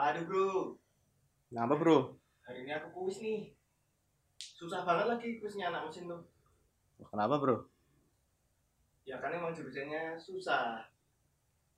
[0.00, 0.80] Waduh bro,
[1.52, 2.16] Kenapa bro?
[2.48, 3.52] hari ini aku kuis nih.
[4.40, 6.24] Susah banget lagi kuisnya anak mesin tuh.
[7.04, 7.68] Kenapa bro?
[9.04, 10.88] Ya kan emang jurusannya susah.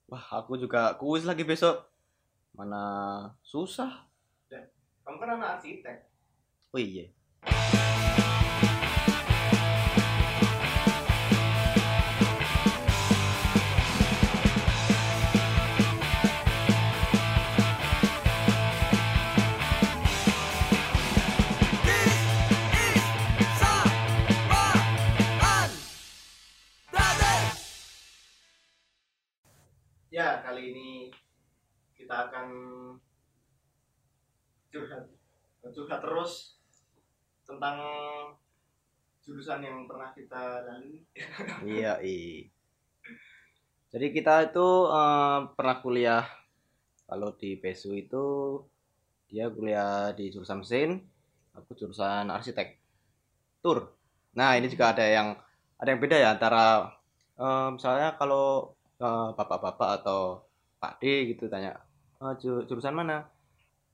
[0.06, 1.82] Wah aku juga kuis lagi besok.
[2.54, 4.06] Mana susah?
[5.02, 6.06] Kamu kan anak arsitek.
[6.70, 7.10] Oh iya.
[30.52, 31.08] Kali ini
[31.96, 32.48] kita akan
[34.68, 35.08] curhat,
[35.64, 36.60] curhat terus
[37.48, 37.80] tentang
[39.24, 41.08] jurusan yang pernah kita lalui.
[41.64, 42.52] Iya iya.
[43.96, 46.28] Jadi kita itu eh, pernah kuliah
[47.08, 48.24] kalau di PSU itu
[49.32, 51.00] dia kuliah di jurusan mesin,
[51.56, 53.96] aku jurusan arsitektur.
[54.36, 55.32] Nah ini juga ada yang
[55.80, 56.92] ada yang beda ya antara
[57.40, 60.46] eh, misalnya kalau eh, bapak-bapak atau
[60.78, 61.74] Pak D gitu tanya
[62.18, 63.26] "Eh, ju- jurusan mana?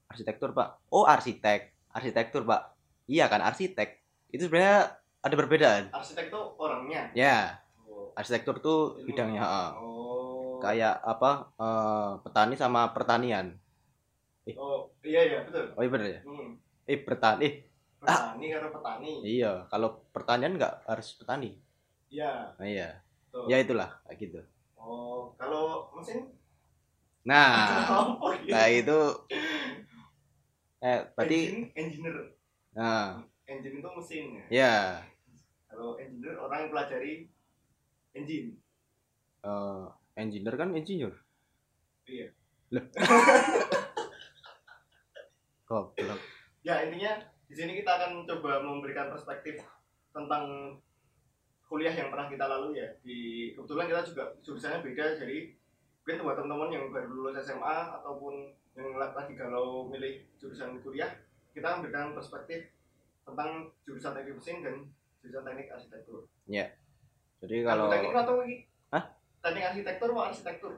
[0.07, 0.89] Arsitektur Pak.
[0.89, 2.77] Oh arsitek, arsitektur Pak.
[3.05, 4.01] Iya kan arsitek.
[4.29, 5.85] Itu sebenarnya ada perbedaan.
[5.91, 7.09] Arsitek tuh orangnya.
[7.13, 8.13] Ya, Oh.
[8.15, 9.07] arsitektur tuh Ilmu.
[9.07, 9.71] bidangnya ah.
[9.75, 10.57] Oh.
[10.59, 13.55] kayak apa eh, petani sama pertanian
[14.51, 15.71] Oh iya iya betul.
[15.71, 16.59] oh iya bener ya Hmm.
[16.83, 17.55] eh petani eh
[17.95, 19.11] Petani karena petani.
[19.23, 21.55] iya kalau pertanian nggak harus petani
[22.09, 22.59] Iya.
[22.59, 23.45] nah, iya Betul.
[23.47, 24.41] ya itulah kayak gitu
[24.89, 26.33] Oh kalau mesin?
[27.21, 27.85] nah
[28.41, 28.49] iya.
[28.49, 28.99] nah itu
[30.81, 32.17] eh berarti Engine, engineer.
[32.73, 34.45] nah Engine itu mesin ya.
[34.49, 34.77] ya
[35.69, 37.29] Kalau engineer orang yang pelajari
[38.15, 38.57] engine.
[39.41, 39.85] eh,
[40.17, 41.13] engineer kan engineer
[42.03, 42.33] Iya.
[45.65, 46.21] goblok
[46.61, 47.13] Ya intinya
[47.45, 49.61] di sini kita akan coba memberikan perspektif
[50.11, 50.77] tentang
[51.69, 52.89] kuliah yang pernah kita lalui ya.
[53.05, 55.53] Di kebetulan kita juga jurusannya beda jadi
[56.03, 61.13] mungkin buat teman-teman yang baru lulus SMA ataupun yang lagi galau milih jurusan kuliah,
[61.53, 62.73] kita akan memberikan perspektif
[63.29, 64.77] tentang jurusan teknik mesin dan
[65.21, 66.25] jurusan teknik arsitektur.
[67.45, 68.37] jadi Kalau teknik atau?
[68.89, 69.05] Hah?
[69.45, 70.73] Teknik arsitektur atau arsitektur?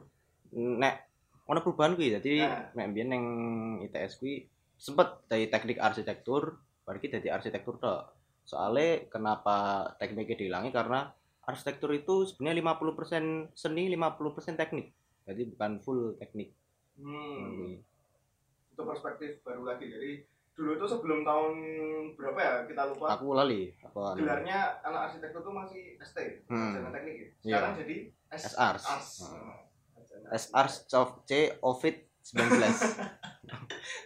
[0.50, 1.06] nek
[1.46, 2.74] ono perubahan kuwi jadi Nah.
[2.74, 3.24] nek mbiyen ning
[3.86, 8.19] ITS kuwi sempet dari teknik arsitektur baru kita dari arsitektur tok
[8.50, 11.06] soalnya kenapa tekniknya dihilangi karena
[11.46, 14.90] arsitektur itu sebenarnya 50% seni 50% teknik
[15.22, 16.50] jadi bukan full teknik
[17.00, 17.80] Hmm.
[18.76, 19.88] Itu perspektif baru lagi.
[19.88, 20.20] Jadi
[20.52, 21.54] dulu itu sebelum tahun
[22.20, 23.16] berapa ya kita lupa.
[23.16, 26.92] aku lali apa anu, gelarnya anak arsitektur tuh masih ST Hmm.
[26.92, 27.24] teknik ya.
[27.24, 27.56] Iya.
[27.56, 27.96] sekarang jadi
[28.36, 28.84] S SARS.
[28.84, 29.08] Ars.
[29.24, 29.56] Hmm.
[30.36, 30.68] SR
[31.00, 32.60] of C Ovid 19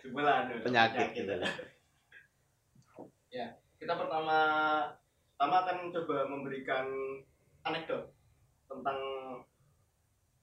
[0.06, 1.34] Jubelan, aduh, penyakit gitu
[3.84, 4.38] kita pertama
[5.36, 6.88] pertama akan coba memberikan
[7.68, 8.08] anekdot
[8.64, 8.96] tentang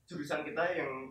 [0.06, 1.10] jurusan kita yang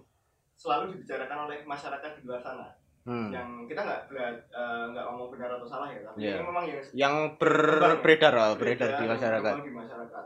[0.54, 2.70] selalu dibicarakan oleh masyarakat di luar sana.
[3.00, 3.32] Hmm.
[3.32, 6.36] yang kita nggak eh, nggak ngomong benar atau salah ya tapi Iya.
[6.36, 9.54] ini memang yang yang ber- beredar oh, beredar di masyarakat.
[9.64, 10.24] di masyarakat.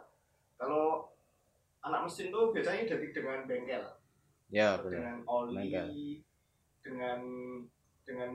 [0.58, 1.06] Kalau
[1.86, 3.84] anak mesin tuh biasanya identik dengan bengkel.
[4.50, 5.86] Ya benar dengan oli Bengkel.
[6.82, 7.20] dengan
[8.02, 8.30] dengan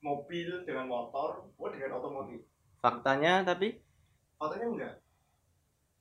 [0.00, 2.40] mobil dengan motor oh dengan otomotif
[2.84, 3.80] faktanya tapi
[4.36, 4.94] faktanya enggak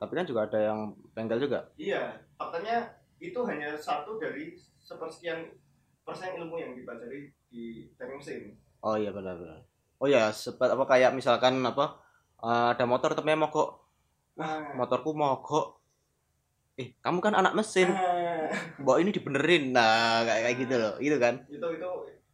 [0.03, 0.79] tapi kan juga ada yang
[1.15, 2.91] bengkel juga iya faktanya
[3.23, 5.55] itu hanya satu dari sepersekian
[6.03, 9.63] persen ilmu yang dipelajari di teknik mesin Oh iya benar benar.
[10.03, 12.03] Oh ya sempat apa kayak misalkan apa
[12.43, 13.79] eh, ada motor tapi mogok.
[14.35, 15.79] nah, Motorku mogok.
[16.75, 17.87] Eh, kamu kan anak mesin.
[17.87, 18.51] nah,
[18.83, 19.63] Mbak ini dibenerin.
[19.71, 20.93] Nah, kayak kayak gitu loh.
[20.99, 21.47] Itu kan.
[21.47, 21.89] itu itu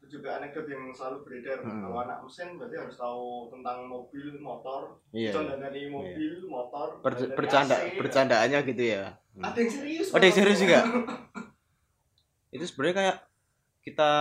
[0.10, 1.86] itu juga anekdot yang selalu beredar Hmm.
[1.86, 5.38] kalau anak mesin berarti harus tahu tentang mobil motor Iya.
[5.54, 9.04] dari mobil motor Ber- dandani bercanda AC, bercandaannya gitu ya.
[9.38, 9.46] Hmm.
[9.46, 10.80] ada yang serius Oh, ada yang serius juga?
[12.58, 13.18] Itu sebenarnya kayak
[13.86, 14.12] kita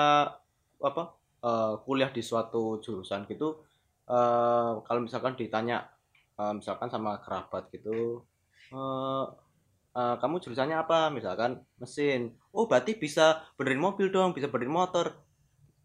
[0.78, 1.02] apa
[1.40, 3.64] eh, kuliah di suatu jurusan gitu
[4.04, 5.88] eh, kalau misalkan ditanya
[6.36, 8.28] eh, misalkan sama kerabat gitu
[8.68, 9.24] eh,
[9.96, 15.16] eh, kamu jurusannya apa misalkan mesin oh berarti bisa benerin mobil dong bisa benerin motor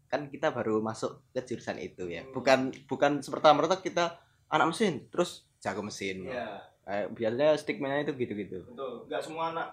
[0.06, 2.22] kan kita baru masuk ke jurusan itu ya.
[2.22, 2.32] Hmm.
[2.32, 4.18] bukan bukan semerta-merta kita
[4.48, 6.28] anak mesin terus jago mesin.
[6.28, 6.60] Iya.
[6.84, 8.58] Kayak biasanya stigmanya itu gitu-gitu.
[8.68, 9.08] Betul.
[9.08, 9.68] Nggak semua anak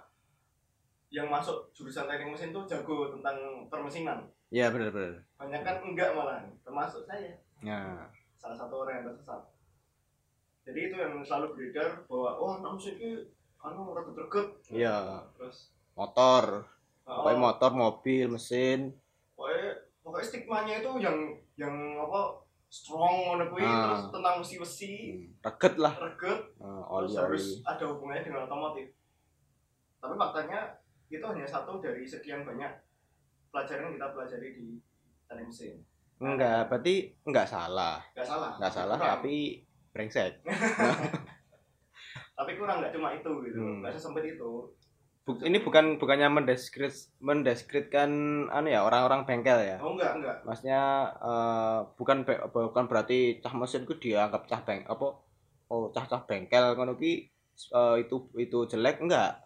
[1.11, 4.23] yang masuk jurusan teknik mesin tuh jago tentang permesinan.
[4.47, 7.35] Ya bener-bener banyak kan enggak malah termasuk saya.
[7.63, 8.07] Nah
[8.39, 9.43] salah satu orang yang tersesat.
[10.61, 13.11] Jadi itu yang selalu beredar bahwa oh anak mesin ini
[13.61, 15.25] anu reget-reget Iya.
[15.37, 15.69] terus?
[15.93, 16.65] Motor.
[17.05, 18.93] Oh, pokoknya motor mobil mesin
[20.11, 21.17] pokoknya stigmanya itu yang
[21.55, 22.35] yang apa
[22.67, 23.87] strong ngono kuwi Ah.
[23.87, 24.93] terus tentang besi-besi.
[25.15, 25.93] Hmm, reget lah.
[25.95, 26.39] Reget.
[26.59, 28.91] Eh, terus oli harus ada hubungannya dengan otomotif.
[30.03, 30.59] Tapi faktanya
[31.07, 32.71] itu hanya satu dari sekian banyak
[33.51, 34.67] pelajaran yang kita pelajari di
[35.27, 35.75] teknik mesin.
[36.19, 38.03] Enggak berarti enggak salah.
[38.11, 38.51] Nggak salah.
[38.59, 39.11] Enggak salah kurang.
[39.15, 39.35] tapi
[39.91, 40.33] brengsek.
[42.41, 43.59] Tapi kurang nggak cuma itu gitu.
[43.59, 43.79] Hmm.
[43.79, 44.51] nggak sesempit itu
[45.21, 48.09] Bu- ini bukan bukannya mendeskrit mendeskripsikan
[48.49, 49.77] anu ya orang-orang bengkel ya?
[49.77, 50.35] Oh enggak enggak.
[50.41, 50.81] Maksudnya
[51.21, 55.07] eh, bukan be- bukan berarti cah mesin ku dianggap cah beng apa?
[55.71, 57.29] Oh cah-cah bengkel ngono ki
[57.69, 59.45] eh, itu itu jelek enggak.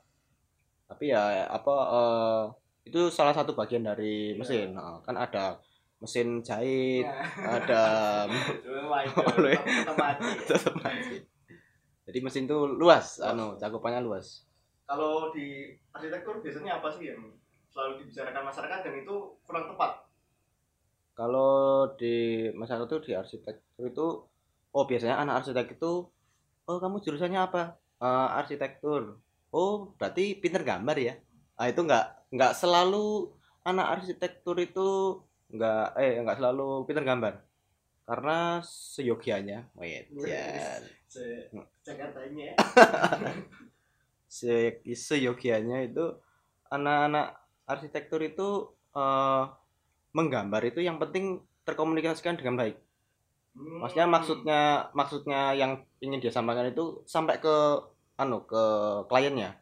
[0.88, 2.44] Tapi ya apa eh,
[2.88, 4.40] itu salah satu bagian dari Iya.
[4.40, 4.68] mesin.
[4.80, 5.60] Nah, kan ada
[6.00, 7.84] mesin jahit Nah, ada
[10.48, 10.76] tetap
[12.06, 14.46] jadi mesin itu luas anu cakupannya luas
[14.86, 17.22] kalau di arsitektur biasanya apa sih yang
[17.74, 19.92] selalu dibicarakan masyarakat dan itu kurang tepat?
[21.18, 24.08] Kalau di masyarakat itu di arsitektur itu
[24.76, 26.08] oh biasanya anak arsitek itu
[26.70, 27.82] oh kamu jurusannya apa?
[28.00, 29.18] Eh, arsitektur.
[29.52, 31.14] Oh berarti pinter gambar ya?
[31.58, 33.32] Ah itu nggak nggak selalu
[33.66, 37.34] anak arsitektur itu nggak eh nggak selalu pinter gambar.
[38.06, 40.78] Karena seyogianya wait ya
[41.10, 41.50] Se
[41.88, 42.54] Jakartanya
[44.36, 46.06] se seyogianya itu
[46.68, 49.44] anak-anak arsitektur itu eh,
[50.12, 52.78] menggambar itu yang penting terkomunikasikan dengan baik.
[53.56, 53.80] Hmm.
[53.80, 54.62] maksudnya maksudnya
[54.92, 57.56] maksudnya yang ingin dia sampaikan itu sampai ke
[58.20, 58.64] anu ke
[59.08, 59.56] kliennya.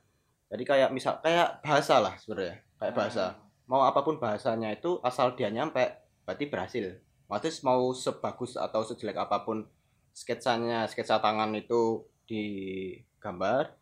[0.49, 3.37] Jadi kayak misal kayak bahasa lah sebenarnya kayak bahasa.
[3.69, 5.93] Mau apa pun bahasanya itu asal dia nyampe
[6.25, 6.85] berarti berhasil.
[7.29, 9.69] Maksudnya mau sebagus atau sejelek apa pun
[10.13, 13.77] sketsanya sketsa tangan itu digambar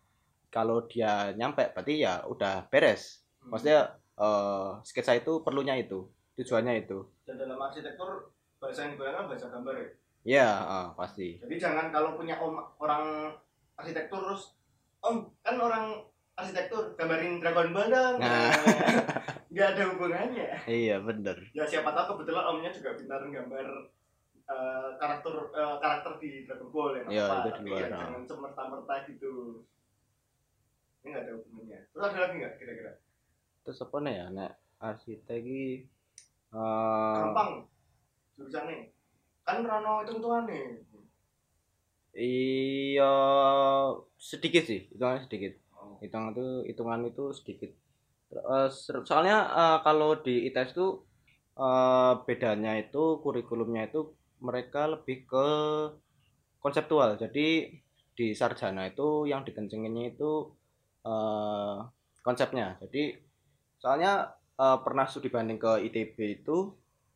[0.52, 3.24] kalau dia nyampe berarti ya udah beres.
[3.42, 3.58] Hmm.
[3.58, 6.06] maksudnya eh, sketsa itu perlunya itu
[6.38, 7.02] tujuannya itu.
[7.26, 8.30] Dan dalam arsitektur
[8.62, 9.90] bahasa yang digunakan bahasa gambar ya?
[10.22, 11.42] Ya eh, pasti.
[11.42, 13.34] Jadi jangan kalau punya om orang
[13.80, 14.54] arsitektur terus
[15.02, 16.06] om kan orang
[16.38, 18.16] arsitektur gambarin dragon ball dong.
[18.22, 18.54] Nah.
[19.52, 20.50] nggak ada hubungannya.
[20.64, 21.38] Iya bener.
[21.52, 23.68] Ya siapa tahu kebetulan omnya juga pintar gambar
[24.48, 28.00] eh, karakter eh, karakter di Dragon Ball yang Iya, apa itu di tapi ya nah.
[28.08, 29.34] jangan semerta-merta gitu
[31.02, 32.94] ini nggak ada hubungannya terus ada lagi nggak kira-kira?
[33.66, 34.52] Terus apa nih ya nek
[34.82, 35.66] arsitek iki
[36.54, 37.52] eh gampang.
[38.38, 38.78] Jurusannya
[39.42, 40.64] kan Rano itu tuan nih.
[42.12, 43.14] Iya
[44.22, 45.54] sedikit sih hitungannya sedikit.
[45.82, 45.98] Oh.
[45.98, 47.72] hitung itu hitungan itu sedikit.
[49.06, 51.02] Soalnya eh, kalau di ITS itu
[51.58, 55.48] eh, bedanya itu kurikulumnya itu mereka lebih ke
[56.62, 57.18] konseptual.
[57.18, 57.74] Jadi
[58.12, 60.54] di sarjana itu yang dikencenginnya itu
[61.02, 61.78] eh,
[62.22, 63.18] konsepnya jadi
[63.78, 64.14] soalnya
[64.56, 66.58] eh, pernah studi banding ke ITB itu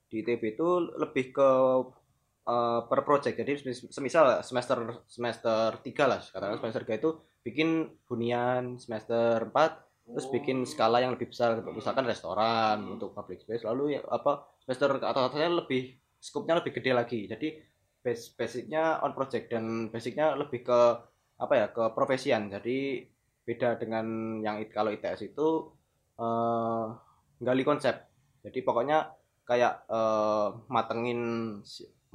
[0.10, 1.50] di ITB itu lebih ke
[2.46, 4.78] eh, per project jadi semis- semisal semester
[5.10, 7.12] semester 3 lah katakan semester 3 itu
[7.46, 7.70] bikin
[8.10, 10.70] hunian semester 4 terus bikin Oh.
[10.70, 12.94] skala yang lebih besar misalkan restoran Hmm.
[12.98, 17.48] untuk public space lalu ya apa semester ke atasnya lebih skupnya lebih gede lagi jadi
[18.06, 20.80] base basicnya on project dan basicnya lebih ke
[21.42, 23.02] apa ya ke profesian jadi
[23.46, 24.06] beda dengan
[24.42, 25.48] yang it- kalau ITS itu
[26.20, 26.86] eh
[27.44, 27.96] gali konsep.
[28.46, 28.98] Jadi pokoknya
[29.46, 31.20] kayak eh, matengin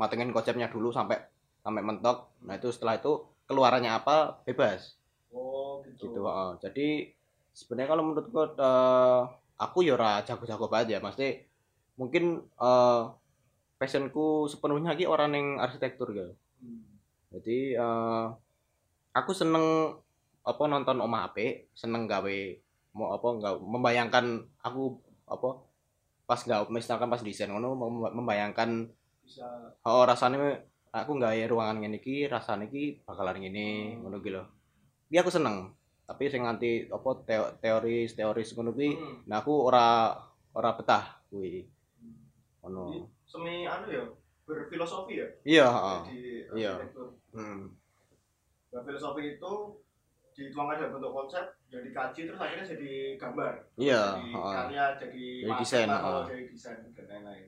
[0.00, 1.18] matengin konsepnya dulu sampai
[1.64, 2.32] sampai mentok.
[2.46, 3.12] Nah itu setelah itu
[3.46, 4.96] keluarannya apa bebas.
[5.30, 6.50] Oh gitu, gitu heeh.
[6.58, 6.88] jadi
[7.54, 9.20] sebenarnya kalau menurutku eh,
[9.60, 11.00] aku ya ora jago-jago banget ya.
[11.04, 11.28] Pasti
[12.00, 13.02] mungkin eh
[13.80, 16.32] passionku sepenuhnya lagi orang yang arsitektur gitu.
[16.60, 16.84] Hmm.
[17.32, 18.24] jadi eh,
[19.16, 19.96] aku seneng
[20.50, 22.38] apa nonton Oma Ape seneng gawe
[22.90, 24.26] mau apa nggak membayangkan
[24.58, 25.62] aku apa
[26.26, 28.90] pas nggak misalkan pas desain ngono mem- membayangkan
[29.22, 29.46] bisa
[29.82, 30.58] oh rasanya
[30.90, 34.02] aku nggak ya ruangan ngene iki rasanya iki bakalan ngene Hmm.
[34.02, 34.46] ngono gitu loh
[35.06, 35.70] Iki aku seneng
[36.02, 39.22] tapi sing nganti apa teo- teoris teoris ngono kuwi Hmm.
[39.26, 40.10] nah aku ora
[40.50, 41.60] ora betah kuwi Jadi,
[42.60, 44.02] ngono semi anu ya
[44.42, 46.00] berfilosofi ya iya heeh.
[46.10, 46.18] di
[46.58, 46.74] Iya.
[47.30, 47.70] Hmm.
[48.70, 49.52] Filosofi itu
[50.32, 54.54] dituangkan dalam bentuk konsep, jadi kaji terus akhirnya jadi gambar, Iya, jadi heeh.
[54.56, 56.22] karya, jadi, Jadi desain, heeh.
[56.26, 57.46] jadi desain dan lain-lain.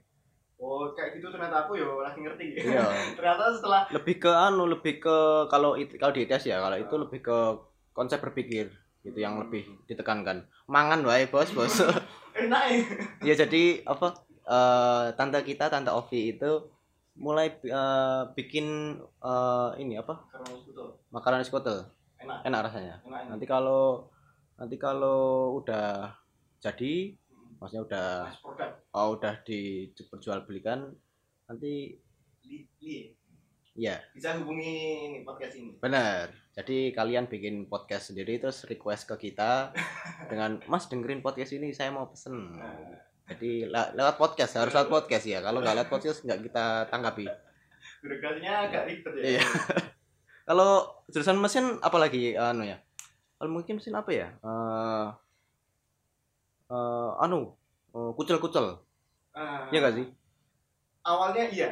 [0.56, 2.46] Oh kayak gitu ternyata aku yo lagi ngerti.
[2.62, 2.86] Iya.
[3.18, 5.16] ternyata setelah lebih ke anu lebih ke
[5.50, 7.38] kalau it- kalau di ITS ya kalau itu lebih ke
[7.90, 8.70] konsep berpikir
[9.02, 9.42] gitu yang Hmm.
[9.42, 11.82] lebih ditekankan mangan wae bos bos
[12.38, 12.78] enak ya.
[13.28, 14.14] ya jadi apa
[14.46, 16.70] eh, tante kita tante Ovi itu
[17.18, 21.82] mulai eh, bikin eh, ini apa Karena betul makanan skotel
[22.22, 22.94] enak, enak rasanya.
[23.02, 23.30] Enak, enak.
[23.34, 23.84] nanti kalau
[24.56, 26.14] nanti kalau udah
[26.62, 27.18] jadi
[27.58, 28.08] maksudnya udah
[28.94, 30.90] oh, udah diperjualbelikan
[31.46, 31.94] nanti
[32.46, 33.10] li, li.
[33.74, 34.74] ya bisa hubungi
[35.10, 35.78] ini podcast ini.
[35.78, 36.30] Benar.
[36.52, 39.72] Jadi kalian bikin podcast sendiri terus request ke kita
[40.30, 42.58] dengan mas dengerin podcast ini saya mau pesen.
[42.58, 42.98] Nah,
[43.30, 45.40] jadi le- lewat podcast harus lewat podcast ya.
[45.40, 47.26] Kalau nggak lewat podcast nggak kita tanggapi.
[48.02, 49.24] Birokrasinya agak ribet ya.
[49.38, 49.42] Iya.
[50.42, 52.78] kalau jurusan mesin apalagi anu ya?
[53.38, 54.28] Kalau mungkin mesin apa ya?
[54.42, 55.06] Eh
[56.72, 57.54] eh, anu
[57.94, 58.78] eh, kucel-kucel.
[59.32, 60.06] Ah, ya nggak sih?
[61.06, 61.70] Awalnya iya.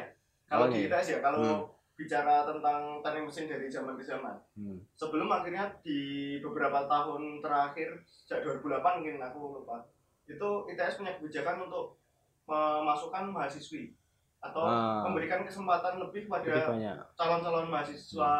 [0.51, 0.91] Kalau di iya.
[0.91, 4.35] ITS ya kalau bicara tentang teknik mesin dari zaman ke zaman.
[4.57, 4.81] Hmm.
[4.97, 9.85] sebelum akhirnya di beberapa tahun terakhir sejak 2008 mungkin aku lupa.
[10.25, 12.01] Itu ITS punya kebijakan untuk
[12.49, 13.95] memasukkan mahasiswi
[14.41, 15.05] atau Ah.
[15.05, 18.33] memberikan kesempatan lebih lebih pada banyak calon-calon mahasiswa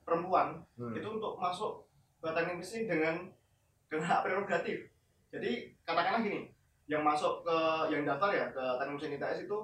[0.00, 0.92] perempuan Hmm.
[0.92, 1.88] itu untuk masuk
[2.18, 3.16] ke teknik mesin dengan
[3.86, 4.92] dengan hak prerogatif
[5.28, 5.50] jadi
[5.82, 6.52] katakanlah gini
[6.84, 7.56] yang masuk ke
[7.88, 9.58] yang daftar ya ke teknik mesin ITS itu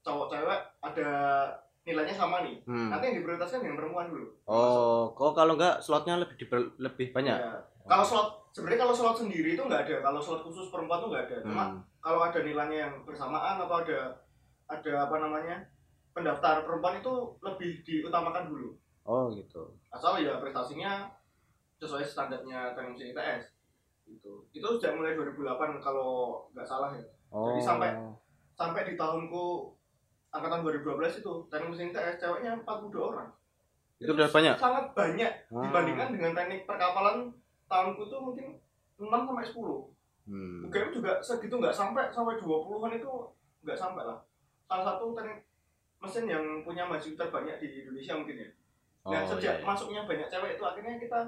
[0.00, 1.08] cowok cewek ada
[1.80, 2.90] nilainya sama nih Hmm.
[2.90, 7.38] nanti yang diprioritaskan yang perempuan dulu oh kok kalau nggak slotnya lebih diper- lebih banyak
[7.38, 7.54] Ya.
[7.88, 9.96] Kalau slot sebenarnya kalau slot sendiri itu nggak ada.
[10.00, 11.36] Kalau slot khusus perempuan tuh nggak ada.
[11.42, 11.80] Cuma Hmm.
[11.98, 14.14] kalau ada nilainya yang bersamaan atau ada
[14.70, 15.56] ada apa namanya
[16.10, 18.70] pendaftar perempuan itu lebih diutamakan dulu.
[19.02, 21.10] oh gitu Asal ya prestasinya
[21.76, 23.44] sesuai standarnya teknik mesin ITS.
[24.06, 25.34] Itu itu sejak mulai 2008
[25.80, 26.10] kalau
[26.50, 27.02] nggak salah ya.
[27.28, 27.94] oh sampai-
[28.52, 29.72] Sampai di tahunku
[30.30, 33.28] angkatan 2012 itu teknik mesin ITS ceweknya 42 orang.
[33.98, 35.60] itu udah banyak Sangat banyak Ah.
[35.60, 37.28] dibandingkan dengan teknik perkapalan
[37.66, 38.46] tahunku itu mungkin
[38.96, 39.92] 6 sampai 10.
[40.24, 40.62] Hmm.
[40.62, 43.10] UGM juga segitu nggak sampai sampai 20-an itu
[43.60, 44.16] nggak sampai lah.
[44.70, 45.10] Salah satu
[45.98, 48.48] mesin yang punya mahasiswa terbanyak di Indonesia mungkin ya.
[49.02, 49.66] Nah, Oh, sejak iya, iya.
[49.66, 51.20] masuknya banyak cewek itu akhirnya kita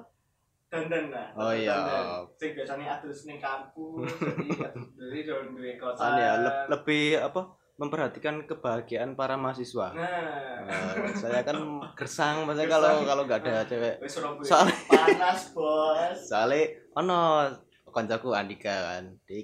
[0.68, 1.26] dandan lah.
[1.34, 1.74] Oh, iya.
[1.74, 2.04] Dandan.
[2.32, 4.06] Sing biasanya adus ning kampus,
[4.96, 6.14] jadi dari duwe Kan kosan.
[6.14, 7.42] ya le- lebih apa
[7.74, 11.56] memperhatikan kebahagiaan para mahasiswa Nah, Eh, saya kan
[11.98, 12.68] gersang Gersang.
[12.70, 13.98] kalau kalau nggak ada cewek
[14.40, 14.78] Soalnya-
[15.18, 16.16] panas, Bos.
[16.22, 16.62] soalnya
[16.94, 17.48] ono
[17.84, 19.42] koncoku Andika kan dia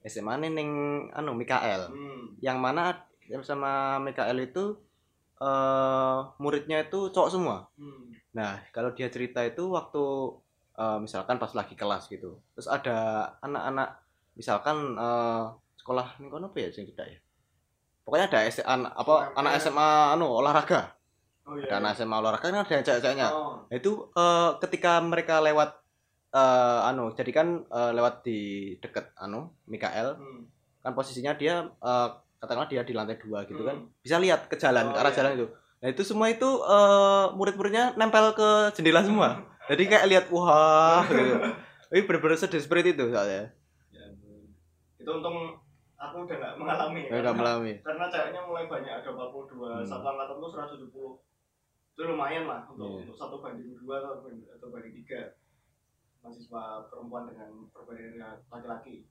[0.00, 0.70] SMA ning
[1.12, 2.32] anu Mikael Hmm.
[2.38, 2.94] yang mana
[3.42, 4.74] sama Mikael itu
[5.38, 8.10] eh muridnya itu cowok semua Hmm.
[8.34, 10.02] nah kalau dia cerita itu waktu
[10.74, 12.96] eh, misalkan pas lagi kelas gitu terus ada
[13.40, 13.88] anak-anak
[14.34, 15.44] misalkan eh,
[15.78, 17.18] sekolah nih kono apa ya sing tidak ya
[18.02, 20.96] pokoknya ada S an- apa anak SMA anu olahraga
[21.48, 21.64] Oh iya.
[21.64, 23.56] ada anak SMA olahraga kan ada yang cewek-ceweknya Oh.
[23.64, 25.70] Nah, itu eh, ketika mereka lewat
[26.34, 28.38] eh, anu jadi kan eh, lewat di
[28.82, 30.44] deket anu Mikael Hmm.
[30.82, 32.08] kan posisinya dia eh,
[32.38, 33.90] katakanlah dia di lantai dua gitu kan Hmm.
[33.98, 35.18] bisa lihat ke jalan Oh, ke arah iya.
[35.18, 35.46] jalan itu
[35.78, 41.34] nah itu semua itu eh, murid-muridnya nempel ke jendela semua jadi kayak lihat wah gitu
[41.88, 43.50] ini bener-bener sedesperate itu soalnya
[43.88, 44.04] Ya.
[44.96, 45.56] Itu untung
[45.94, 47.02] aku udah nggak mengalami.
[47.04, 49.82] ya nggak melami Karena ceweknya mulai banyak ada 42, Hmm.
[49.82, 51.10] satu angkatan tuh 170.
[51.90, 55.34] Itu lumayan lah untuk, untuk satu banding dua atau banding, atau banding tiga
[56.18, 59.06] mahasiswa perempuan dengan perbandingan laki-laki.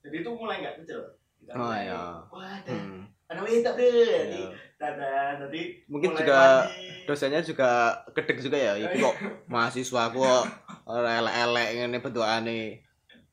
[0.00, 1.02] Jadi itu mulai nggak kecil.
[1.40, 2.00] Kita Oh, mulai, iya.
[2.22, 3.82] Wah, ada Hmm, ada wanita bro.
[3.82, 4.42] Jadi,
[4.76, 5.28] dadah.
[5.40, 7.04] Jadi Mungkin juga mandi.
[7.04, 7.70] dosennya juga
[8.10, 9.16] gedeg juga ya iki kok
[9.46, 10.44] mahasiswa aku kok
[10.86, 12.60] elek-elek ngene bentukane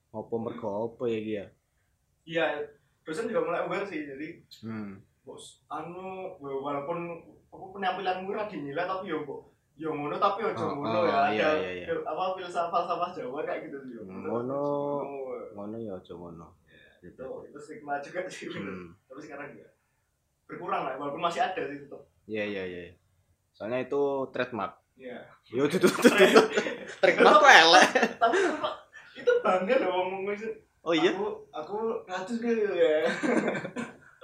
[0.10, 1.46] opo mergo opo ya iki ya
[2.26, 2.46] Iya,
[3.02, 4.04] dosen juga mulai aware sih.
[4.04, 4.28] Jadi
[4.62, 5.00] hmm.
[5.24, 9.42] bos anu walaupun aku penampilan murah dinilai tapi yo kok
[9.74, 11.86] yo ngono tapi ojo Oh, ngono oh, ya iya, ada iya, iya.
[11.86, 14.02] ada apa filsafat falsafah Jawa kayak gitu sih yo.
[14.04, 14.64] Hmm, Menurut ngono.
[15.54, 16.48] ngono ya aja ngono
[17.08, 18.52] itu itu stigma juga sih.
[18.52, 18.92] Hmm.
[19.08, 19.68] tapi sekarang ya
[20.48, 22.84] berkurang lah walaupun masih ada sih tetap iya iya iya.
[23.58, 24.78] Soalnya itu trademark.
[24.94, 25.18] Ya
[25.50, 25.82] yo itu
[27.02, 27.90] trademark kok elek.
[28.22, 28.38] tapi
[29.18, 30.54] itu bangga loh ngomong ngomong
[30.86, 31.10] oh iya?
[31.10, 33.02] Aku aku ratus gitu ya.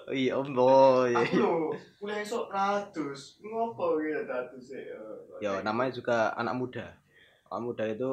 [0.03, 3.39] Oh iya om oh iya aku lo kuliah esok ratus.
[3.39, 4.99] Ngopo gitu ratus ya?
[5.39, 6.91] Yo namanya juga anak muda.
[7.47, 8.11] Anak muda itu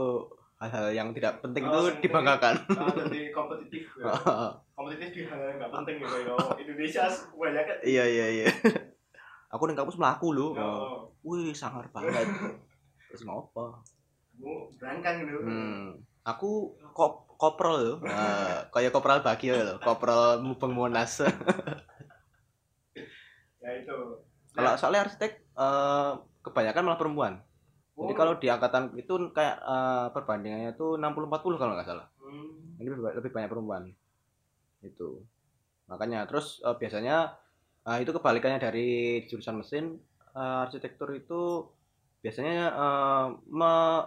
[0.61, 2.02] hal-hal yang tidak penting Oh, itu penting.
[2.05, 2.55] dibanggakan.
[2.76, 4.12] Ah, jadi kompetitif ya.
[4.76, 8.47] kompetitif di hal yang nggak penting gitu ya Indonesia banyak kan iya iya iya.
[9.57, 10.55] Aku di kampus melaku lho.
[10.55, 12.23] Oh, wih sangar banget.
[13.11, 13.83] Terus ngopo?
[14.31, 15.43] Kamu berangkang gitu.
[15.43, 17.95] Hmm, aku kop koprol lho.
[18.07, 21.25] Nah, kayak kopral Bagio lho, kopral Mubeng Monas.
[23.59, 23.97] ya itu.
[24.55, 26.12] Kalau soalnya arsitek eh,
[26.45, 27.35] kebanyakan malah perempuan.
[28.00, 32.07] Jadi kalau di angkatan itu kayak eh, perbandingannya itu 60 40 kalau nggak salah.
[32.21, 33.83] hmm, Ini lebih, lebih banyak perempuan.
[34.85, 35.25] Itu.
[35.90, 37.16] Makanya terus eh, biasanya
[37.88, 38.88] eh, itu kebalikannya dari
[39.28, 39.85] jurusan mesin
[40.37, 41.69] eh, arsitektur itu
[42.25, 44.07] biasanya eh, me-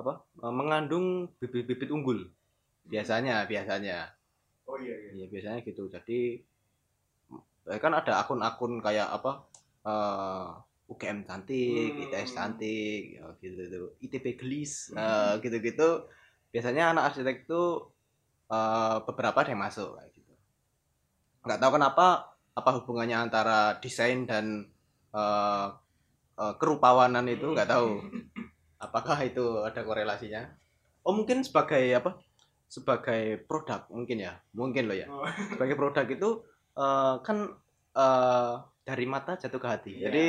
[0.00, 0.12] apa?
[0.44, 1.06] eh, mengandung
[1.42, 2.18] bibit-bibit unggul.
[2.92, 3.98] Biasanya, biasanya.
[4.68, 5.82] oh iya iya Iya biasanya gitu.
[5.94, 6.20] Jadi
[7.82, 9.30] kan ada akun-akun kayak apa
[9.88, 10.48] eh
[10.84, 12.02] UGM cantik, Hmm.
[12.04, 13.80] ITS cantik, ya, gitu gitu.
[14.00, 16.04] ITB gelis, eh, gitu-gitu.
[16.50, 17.62] Biasanya anak arsitek itu
[18.46, 20.32] eh, beberapa ada yang masuk kayak gitu.
[21.42, 22.06] Nggak tahu kenapa
[22.54, 24.68] apa hubungannya antara desain dan
[25.10, 25.66] eh,
[26.36, 28.04] eh, kerupawanan itu nggak tahu.
[28.76, 30.44] Apakah itu ada korelasinya?
[31.00, 32.20] Oh mungkin sebagai apa?
[32.68, 35.24] Sebagai produk mungkin ya, mungkin loh ya Oh.
[35.48, 36.30] sebagai produk itu
[36.76, 37.48] eh, kan
[37.96, 39.92] eh, dari mata jatuh ke hati.
[39.96, 40.12] Iya.
[40.12, 40.26] Jadi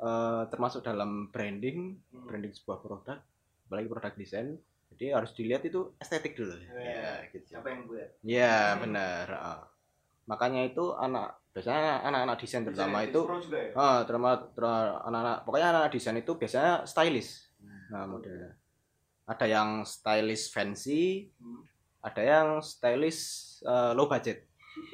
[0.00, 2.24] eh, termasuk dalam branding, Hmm.
[2.24, 3.20] branding sebuah produk,
[3.66, 4.56] apalagi produk desain.
[4.90, 6.56] Jadi harus dilihat itu estetik dulu.
[6.56, 6.74] Iya.
[6.74, 7.46] Ya, gitu.
[7.46, 9.26] siapa yang buat Ya benar.
[9.30, 9.62] ah.
[10.26, 14.30] Makanya itu anak biasanya anak-anak desain terutama Desain itu ya ah terutama
[15.02, 17.50] anak-anak pokoknya anak-anak desain itu biasanya stylish.
[17.90, 18.14] Nah, Hmm.
[18.14, 18.50] modelnya.
[19.26, 21.62] Ada yang stylish fancy, Hmm.
[22.00, 23.22] ada yang stylish
[23.62, 24.46] eh, low budget.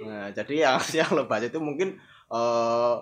[0.03, 1.97] Nah, jadi yang yang low budget itu mungkin
[2.29, 2.97] eh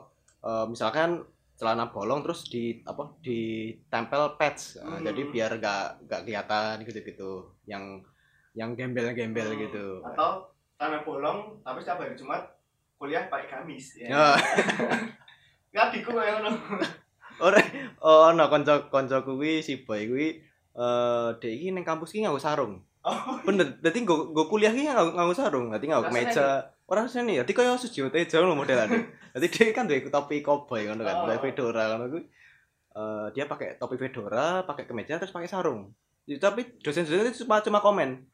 [0.44, 1.22] eh, misalkan
[1.54, 4.78] celana bolong terus di apa ditempel patch.
[4.78, 5.04] Nah, Hmm.
[5.04, 7.32] Jadi biar nggak nggak kelihatan gitu-gitu.
[7.64, 8.02] Yang
[8.52, 9.60] yang gembel-gembel Hmm.
[9.60, 9.86] gitu.
[10.04, 12.42] atau tanah bolong tapi setiap hari Jumat
[12.94, 14.26] kuliah pakai gamis ya Ya.
[15.70, 16.50] nggak diku kayak ngono
[17.42, 17.58] Ora
[17.98, 20.28] oh no kanca kanca kuwi si boy kuwi
[20.72, 22.78] eh dek iki ning kampus ki nganggo sarung.
[23.02, 26.30] oh Bener, dadi nggo nggo kuliah ki nganggo nganggo sarung, dadi nganggo Rasanya
[26.84, 26.90] kemeja.
[26.90, 29.08] Ora seni, dadi kaya Sujiwo Tejo lho modelane.
[29.32, 31.24] Dadi dia kan duwe topi cowboy ngono kan, Oh.
[31.26, 32.22] duwe fedora ngono kuwi.
[32.94, 35.90] Eh dia pakai topi fedora, pakai kemeja terus pakai sarung.
[36.24, 38.24] Ya, tapi dosen-dosen itu cuma cuma komen.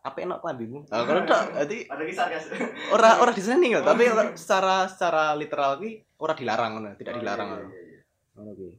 [0.00, 0.84] Apa enak klambimu?
[0.84, 2.44] Nah, kalau tak, dadi ada kisah guys
[2.90, 7.20] ora ora diseni lho, tapi ora- secara secara literal ki ora dilarang ngono, tidak Oh,
[7.20, 7.48] dilarang.
[7.48, 7.66] iya, ngono.
[7.66, 8.00] iya, iya.
[8.36, 8.74] Ngono kuwi.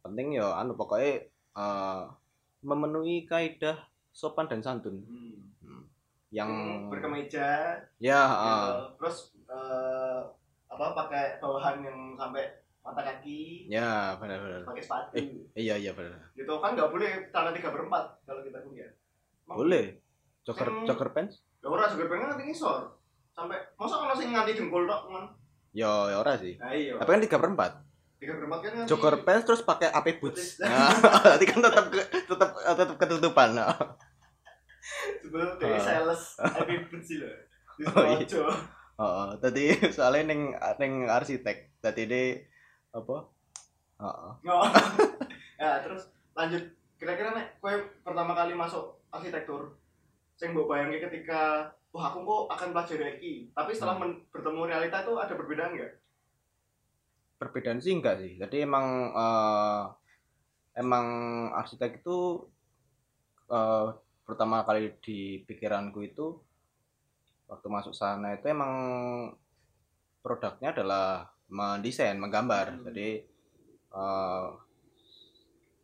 [0.00, 2.02] Penting ya anu pokoknya eh,
[2.62, 3.76] memenuhi kaidah
[4.08, 5.00] sopan dan santun.
[5.00, 5.43] Hmm.
[6.34, 6.50] Yang
[6.90, 10.18] berkemeja ya ah, terus eh,
[10.66, 12.42] apa pakai bawahan yang sampai
[12.80, 14.66] mata kaki ya benar-benar.
[14.66, 15.14] pakai sepatu
[15.54, 16.18] Iya iya benar.
[16.34, 18.90] gitu kan nggak boleh tanah tiga perempat kalau kita kuliah
[19.46, 20.02] Boleh.
[20.42, 21.40] Jogger Sing- jogger pants?
[21.56, 22.92] ya ora juga pengen nanti ngisor
[23.30, 25.24] sampai masa kalau sing nganti jempol tok man
[25.70, 26.54] Ya ya ora sih.
[26.56, 27.72] nah iya Tapi kan tiga perempat.
[28.16, 30.58] tiga perempat kan Jogger pants terus pakai AP boots.
[30.58, 30.90] Nah,
[31.30, 33.54] nanti kan tetap tetap tetap ketutupan.
[33.54, 33.70] Nah.
[35.24, 37.32] Sebelum dari sales boots sih loh
[37.80, 38.44] di Oh, iya.
[38.94, 39.64] Heeh, tadi
[39.96, 41.74] soalnya ning ning arsitek.
[41.82, 42.24] Tadi de
[42.94, 43.26] apa?
[43.98, 44.30] Heeh.
[44.46, 44.62] Oh.
[45.62, 46.06] ya terus
[46.38, 46.62] lanjut
[46.94, 47.74] kira-kira nek kowe
[48.06, 49.74] pertama kali masuk arsitektur
[50.34, 54.18] sing mbok bayangi ketika wah aku kok akan pelajari iki tapi setelah Hmm.
[54.34, 55.92] bertemu realita itu ada perbedaan nggak
[57.38, 59.82] perbedaan sih enggak sih jadi emang eh,
[60.74, 61.06] emang
[61.54, 62.50] arsitek itu
[63.50, 63.86] eh,
[64.24, 66.40] pertama kali di pikiranku itu
[67.44, 68.72] waktu masuk sana itu emang
[70.24, 72.84] produknya adalah mendesain menggambar Hmm.
[72.88, 73.08] jadi
[73.94, 74.46] eh,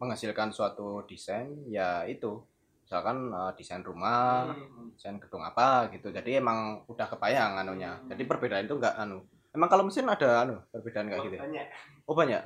[0.00, 2.40] menghasilkan suatu desain ya itu
[2.88, 4.88] misalkan eh, desain rumah Hmm.
[4.96, 8.08] desain gedung apa gitu jadi emang udah kebayang anunya Hmm.
[8.08, 9.20] jadi perbedaan itu enggak anu
[9.52, 11.42] emang kalau mesin ada anu perbedaan kayak gitu ya?
[11.44, 11.66] banyak
[12.08, 12.42] oh banyak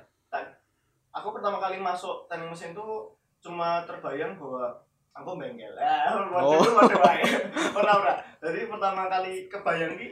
[1.14, 4.83] aku pertama kali masuk teknik mesin tuh cuma terbayang bahwa
[5.14, 6.58] aku bengkel ah Oh.
[6.58, 7.22] waduh waduh wae
[7.72, 10.08] ora ora jadi pertama kali kebayang ki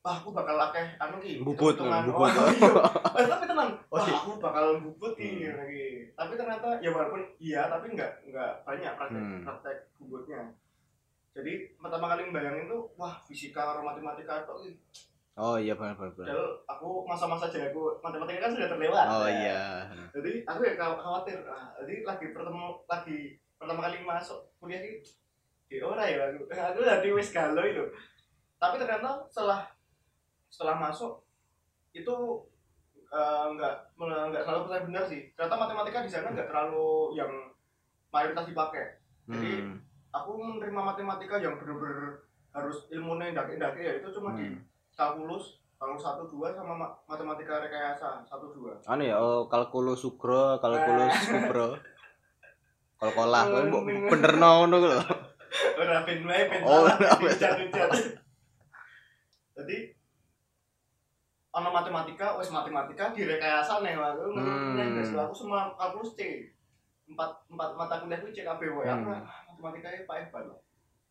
[0.00, 2.32] wah aku bakal akeh anu ki Bubut, bubut.
[2.32, 2.48] oh.
[3.12, 5.58] Eh, tapi tenang Oh, wah aku bakal bubut ki Hmm.
[5.58, 9.44] lagi tapi ternyata ya walaupun iya tapi enggak enggak banyak praktek Hmm.
[9.44, 10.40] praktek bubutnya
[11.30, 14.58] jadi pertama kali membayangin tuh wah fisika atau matematika atau
[15.36, 16.34] oh iya benar benar benar.
[16.66, 19.62] aku masa-masa jago matematika kan sudah terlewat oh Ya iya
[20.10, 23.20] jadi aku ya khaw- khawatir ah, jadi lagi bertemu lagi
[23.58, 25.02] pertama kali masuk kuliah ini
[25.68, 26.48] di ora ya aku.
[26.72, 27.84] Aku tadi wis galau itu.
[28.56, 29.68] Tapi ternyata setelah
[30.48, 31.20] setelah masuk
[31.92, 32.16] itu
[33.12, 35.20] eh, nggak uh, nggak selalu percaya benar sih.
[35.36, 37.30] Ternyata matematika di sana nggak terlalu yang
[38.08, 38.96] mayoritas dipakai.
[39.28, 39.76] Jadi, hmm.
[40.08, 42.24] aku menerima matematika yang benar-benar
[42.56, 44.64] harus ilmunya ndake-ndake ya itu cuma di hmm.
[44.96, 48.80] kalkulus kalkulus satu dua sama ma- matematika rekayasa satu dua.
[48.88, 51.76] Anu ya oh kalkulus sugro kalkulus kubro
[52.98, 54.90] kowe mbok bener ngono lho
[55.80, 56.84] Ora ben wae Oh.
[59.54, 59.76] Jadi
[61.50, 64.76] ana matematika, wis matematika direkayasa nih aku Hmm.
[64.76, 65.18] hmm.
[65.18, 66.46] aku semua kalkulus C.
[67.08, 68.86] Empat empat mata kuliah itu C kabeh wae.
[68.86, 69.18] Aku Hmm.
[69.18, 70.58] ah, matematika itu paeh banget.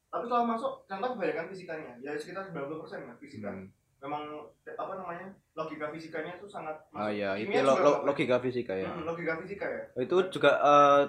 [0.08, 1.91] Tapi setelah masuk ternyata kebanyakan fisikanya.
[2.00, 2.63] Ya sekitar 90%
[3.04, 3.50] lah fisika.
[3.50, 3.67] Hmm.
[3.97, 4.23] Memang
[4.69, 5.28] apa namanya?
[5.54, 8.88] Logika fisikanya itu sangat oh iya itu Kimia lo- juga lo- nggak- logika fisika ya
[8.88, 9.82] Hmm, logika fisika ya.
[9.97, 11.02] itu juga eh,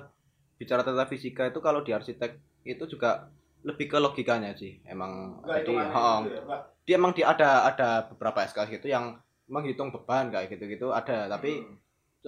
[0.59, 3.31] bicara tentang fisika itu kalau di arsitek itu juga
[3.62, 7.88] lebih ke logikanya sih emang Enggak jadi oh, gitu ya, dia emang di ada ada
[8.11, 9.18] beberapa SKS gitu yang
[9.49, 11.79] menghitung beban kayak gitu-gitu ada tapi Hmm.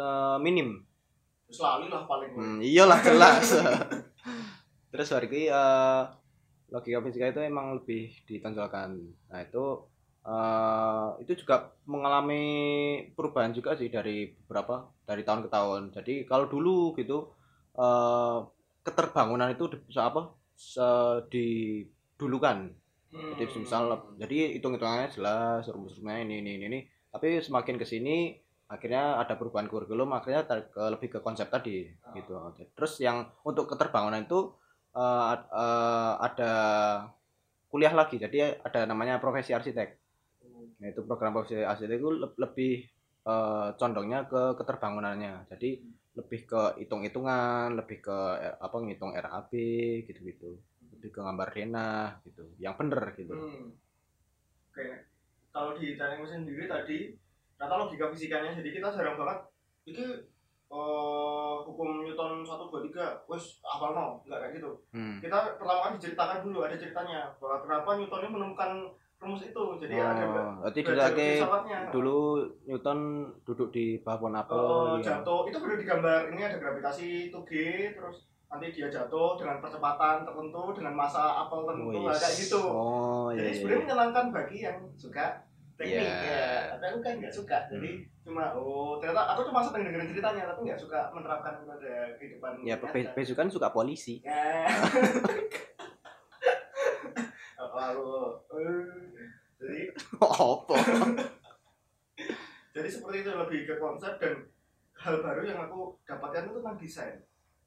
[0.00, 0.86] eh, minim
[1.58, 2.30] lali lah paling.
[2.30, 3.58] Hmm, iyalah jelas.
[4.94, 6.02] Terus hari ini eh,
[6.70, 8.94] logika fisika itu emang lebih ditonjolkan.
[9.26, 9.64] Nah itu
[10.22, 12.44] eh, itu juga mengalami
[13.18, 15.82] perubahan juga sih dari beberapa dari tahun ke tahun.
[15.90, 17.34] Jadi kalau dulu gitu
[17.76, 18.38] eh,
[18.80, 20.32] keterbangunan itu di- bisa apa?
[20.56, 22.68] Se- didulukan.
[23.10, 23.34] Hmm.
[23.34, 26.80] Jadi misal jadi hitung-hitungannya jelas rumus-rumusnya ini ini ini ini.
[27.10, 28.38] Tapi semakin ke sini
[28.70, 32.14] akhirnya ada perubahan kurikulum akhirnya ter- ke, lebih ke konsep tadi Ah.
[32.14, 32.38] gitu.
[32.78, 34.54] Terus yang untuk keterbangunan itu
[34.94, 36.52] ad- eh, ada
[37.66, 38.18] kuliah lagi.
[38.18, 39.98] Jadi ada namanya profesi arsitek.
[40.80, 42.86] Nah, itu program profesi arsitek itu le- lebih
[43.26, 45.48] eh, condongnya ke keterbangunannya.
[45.50, 45.80] Jadi
[46.18, 49.52] lebih ke hitung-hitungan, lebih ke eh, apa ngitung RAB
[50.04, 50.58] gitu-gitu.
[50.98, 52.44] Lebih ke gambar denah gitu.
[52.58, 53.34] Yang bener gitu.
[53.34, 53.66] Hmm.
[54.70, 54.86] Oke.
[55.50, 57.18] Kalau di mesin sendiri tadi
[57.60, 59.38] kata logika fisikanya jadi kita jarang banget
[59.84, 60.04] ini
[60.70, 64.70] eh, hukum Newton 1 2 3 wes hafal no enggak kayak gitu.
[64.94, 65.18] Hmm.
[65.18, 68.70] Kita pertama kali diceritakan dulu ada ceritanya bahwa kenapa Newton ini menemukan
[69.20, 69.64] rumus itu.
[69.78, 71.36] Jadi ada Oh, berarti belajar
[71.88, 72.18] dulu
[72.64, 72.98] Newton
[73.44, 75.20] duduk di bawah pohon apel Oh, ya.
[75.20, 77.52] jatuh itu perlu digambar ini ada gravitasi 2G
[77.94, 78.16] terus
[78.48, 82.16] nanti dia jatuh dengan percepatan tertentu dengan masa apel tertentu Wis.
[82.16, 82.62] kayak gitu.
[82.64, 83.54] Oh, Jadi iya.
[83.54, 85.26] sebenarnya menyenangkan bagi yang suka
[85.76, 86.16] teknik Iya.
[86.26, 86.50] ya.
[86.72, 87.58] Tapi aku kan nggak suka.
[87.68, 92.52] Jadi cuma oh ternyata aku cuma seneng dengerin ceritanya tapi nggak suka menerapkan pada kehidupan.
[92.64, 92.76] Ya,
[93.12, 94.20] Besu kan suka polisi.
[94.20, 94.64] Ya.
[97.82, 98.08] Aku.
[98.52, 98.84] eh,
[99.56, 99.80] Jadi
[100.16, 100.74] Apa?
[102.70, 104.34] jadi seperti itu lebih ke konsep dan
[104.94, 107.16] hal baru yang aku dapatkan itu tentang desain.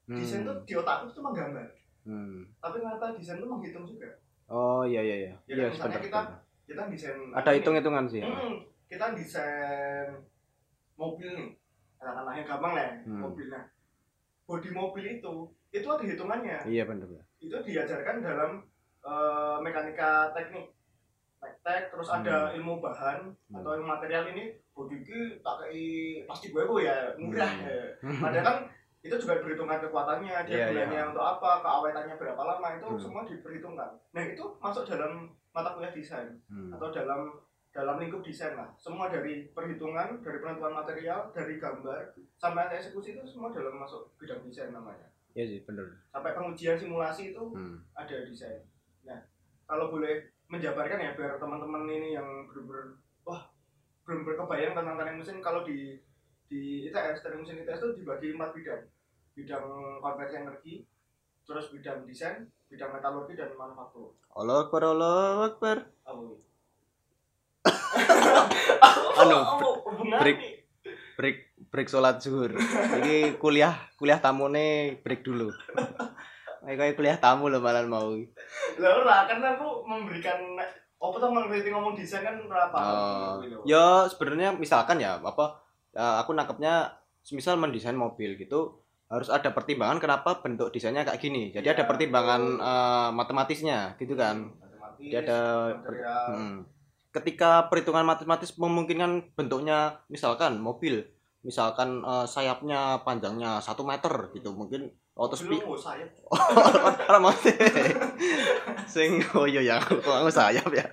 [0.06, 1.65] Desain itu di otakku itu cuma gambar.
[2.04, 2.45] Hmm.
[2.58, 4.10] Tapi ternyata desain itu menghitung juga.
[4.45, 5.34] Oh, iya iya iya.
[5.43, 6.02] Ya, Iya, misalnya sebentar.
[6.02, 6.41] kita- sebentar.
[6.63, 7.58] Kita desain Ada ini.
[7.60, 8.21] hitung-hitungan sih.
[8.21, 8.56] Hmm,
[8.88, 10.08] kita desain
[10.95, 11.49] mobil nih.
[11.95, 13.19] Katakanlah yang gampang lah, Hmm.
[13.21, 13.62] mobilnya.
[14.43, 15.34] Bodi mobil itu,
[15.69, 16.58] itu ada hitungannya.
[16.65, 17.08] Iya benar.
[17.38, 18.52] Itu diajarkan dalam
[19.03, 20.71] eh, mekanika teknik.
[21.59, 23.59] Tek, terus ada ilmu bahan Hmm.
[23.59, 27.67] atau ilmu material ini bodi ini tak kayak plastik gue ya murah Hmm.
[27.67, 27.83] ya.
[28.19, 28.57] Padahal kan
[28.99, 31.09] itu juga diperhitungkan kekuatannya, dia Iya, gunanya iya.
[31.11, 32.99] untuk apa, keawetannya berapa lama itu Hmm.
[32.99, 33.91] semua diperhitungkan.
[34.11, 36.71] Nah itu masuk dalam mata kuliah desain Hmm.
[36.71, 37.35] atau dalam
[37.69, 43.25] dalam lingkup desain lah semua dari perhitungan dari penentuan material dari gambar sampai eksekusi itu
[43.25, 45.89] semua dalam masuk bidang desain namanya Iya sih, benar.
[46.07, 47.81] sampai pengujian simulasi itu Hmm.
[47.91, 48.61] ada desain
[49.73, 53.49] kalau boleh menjabarkan ya biar teman-teman ini yang bener-bener wah
[54.05, 55.97] belum berkebayang tentang teknik mesin kalau di
[56.45, 58.86] di ITS teknik mesin ITS itu dibagi empat bidang
[59.33, 59.65] bidang
[59.97, 60.73] konversi energi
[61.49, 65.77] terus bidang desain bidang metalurgi dan manufaktur Allah Akbar, Allah Akbar.
[66.09, 66.41] ini?
[69.21, 69.38] Anu,
[70.17, 70.38] break.
[70.41, 70.53] nih?
[71.13, 71.38] Break
[71.69, 72.49] break sholat zuhur.
[72.97, 75.53] Ini kuliah kuliah tamune break dulu.
[76.73, 78.17] Kayak kayak kuliah tamu loh malah mau.
[78.81, 80.57] Lah ora karena aku memberikan
[80.97, 82.73] apa tuh mengerti ngomong desain kan berapa?
[82.73, 85.62] Oh, ya sebenarnya misalkan ya apa
[85.93, 86.89] ya, aku nangkepnya
[87.21, 88.81] semisal mendesain mobil gitu
[89.12, 91.53] harus ada pertimbangan kenapa bentuk desainnya kayak gini.
[91.53, 92.65] Jadi Iya, ada pertimbangan betul.
[92.65, 94.49] eh, matematisnya gitu kan.
[94.57, 95.39] Matematis, Dia ada
[95.77, 96.25] per- material.
[96.33, 96.57] Hmm.
[97.13, 101.05] Ketika perhitungan matematis memungkinkan bentuknya misalkan mobil
[101.45, 106.10] misalkan eh, sayapnya panjangnya satu meter gitu mungkin lu mau sayap.
[107.10, 107.69] ora maksudnya
[108.89, 110.86] sing oh iya ya kok aku sayap ya?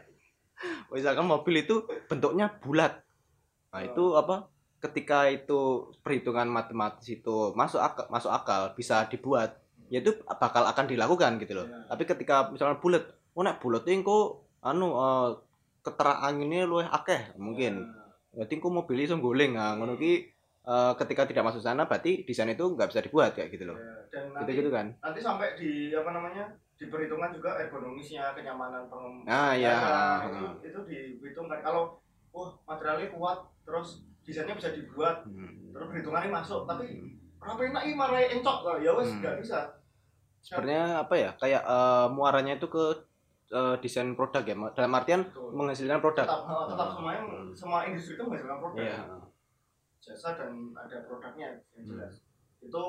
[0.92, 3.00] Misalkan mobil itu bentuknya bulat.
[3.72, 10.04] Nah itu apa ketika itu perhitungan matematis itu masuk akal, masuk akal bisa dibuat ya
[10.04, 11.66] itu bakal akan dilakukan gitu loh.
[11.66, 11.88] Iya.
[11.88, 13.04] tapi ketika misalnya bulat
[13.34, 15.28] oh nek bulat engko anu eh,
[15.80, 17.88] keteranginnya luwih akeh mungkin.
[18.36, 20.29] Jadi engko mobil iso goleng nah ngono ki
[20.64, 23.96] eh, ketika tidak masuk sana berarti desain itu nggak bisa dibuat kayak gitu loh Ya,
[24.10, 26.44] Dan nanti gitu gitu kan nanti sampai di apa namanya?
[26.80, 29.28] diperhitungkan juga ergonomisnya, kenyamanan pengemudi.
[29.28, 29.76] ah ya
[30.24, 32.00] itu itu diperhitungkan kalau
[32.32, 33.36] wah materialnya kuat
[33.68, 35.76] terus desainnya bisa dibuat Hmm.
[35.76, 36.88] terus perhitungannya masuk tapi
[37.36, 39.20] kenapa enak ini malah encok Lah, ya wes Hmm.
[39.20, 39.58] nggak bisa
[40.40, 42.84] sebenarnya apa ya kayak eh, muaranya itu ke
[43.52, 45.52] eh, desain produk ya dalam artian Betul.
[45.52, 46.94] menghasilkan produk tetap tetap Hmm.
[46.96, 47.50] semuanya Hmm.
[47.52, 48.96] semua industri itu menghasilkan produk iya
[50.00, 51.88] jasa dan ada produknya yang Hmm.
[51.94, 52.14] jelas
[52.60, 52.84] itu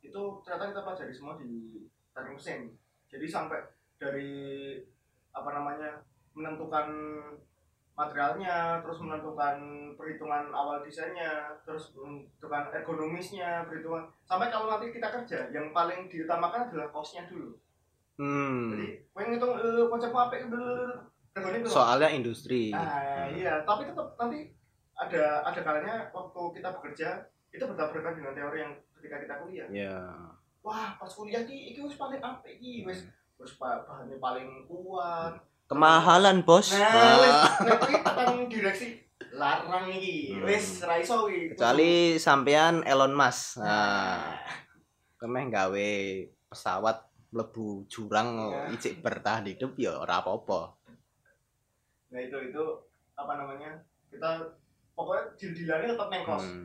[0.00, 2.60] itu ternyata kita pelajari semua di teknik mesin
[3.08, 3.60] jadi sampai
[3.96, 4.32] dari
[5.30, 6.00] apa namanya
[6.34, 6.88] menentukan
[7.94, 9.56] materialnya terus menentukan
[9.94, 16.68] perhitungan awal desainnya terus menentukan ergonomisnya perhitungan sampai kalau nanti kita kerja yang paling diutamakan
[16.68, 17.54] adalah costnya dulu
[18.14, 18.70] Hmm.
[18.70, 20.46] Jadi kowe ngitung eh, konsepmu apik
[21.34, 21.66] regane piro?
[21.66, 22.70] Soalnya industri.
[22.70, 24.54] Nah, iya, tapi tetap nanti
[24.94, 27.08] ada ada kalanya waktu kita bekerja
[27.50, 29.68] itu bertabrakan dengan teori yang ketika kita kuliah.
[29.70, 29.98] Ya.
[30.64, 33.04] Wah, pas kuliah ki iki wis paling apik iki, wis
[33.36, 35.36] wis bahannya paling kuat.
[35.68, 36.72] Kemahalan, Bos.
[36.72, 37.36] Nah, wis
[37.68, 38.88] nek kuwi tekan direksi
[39.34, 40.40] larang iki.
[40.40, 40.48] Hmm.
[40.48, 41.52] Wis ra iso iki.
[41.52, 43.60] Kecuali sampean Elon Musk.
[43.60, 44.40] Nah,
[45.20, 45.90] kemeh gawe
[46.48, 46.96] pesawat
[47.34, 48.78] mlebu jurang Iya.
[48.78, 50.78] ijik bertahan hidup ya ora apa-apa.
[52.14, 52.64] Nah, itu itu
[53.18, 53.74] apa namanya?
[54.06, 54.38] Kita
[54.94, 56.44] pokoknya deal-dealannya tetap neng kos.
[56.46, 56.64] Hmm.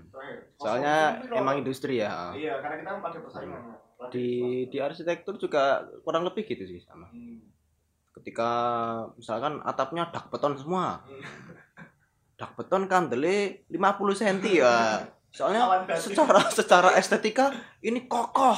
[0.61, 0.95] Soalnya
[1.33, 2.29] emang industri ya.
[2.31, 3.61] Iya, karena kita kan pada persaingan.
[4.13, 4.29] Di
[4.69, 7.09] di arsitektur juga kurang lebih gitu sih sama.
[7.09, 7.41] Hmm.
[8.13, 8.49] Ketika
[9.17, 11.01] misalkan atapnya dak beton semua.
[11.05, 11.21] Hmm.
[12.39, 13.75] Dak beton kandele 50
[14.15, 15.03] cm ya.
[15.35, 15.67] Soalnya
[15.99, 17.51] secara secara estetika
[17.83, 18.55] ini kokoh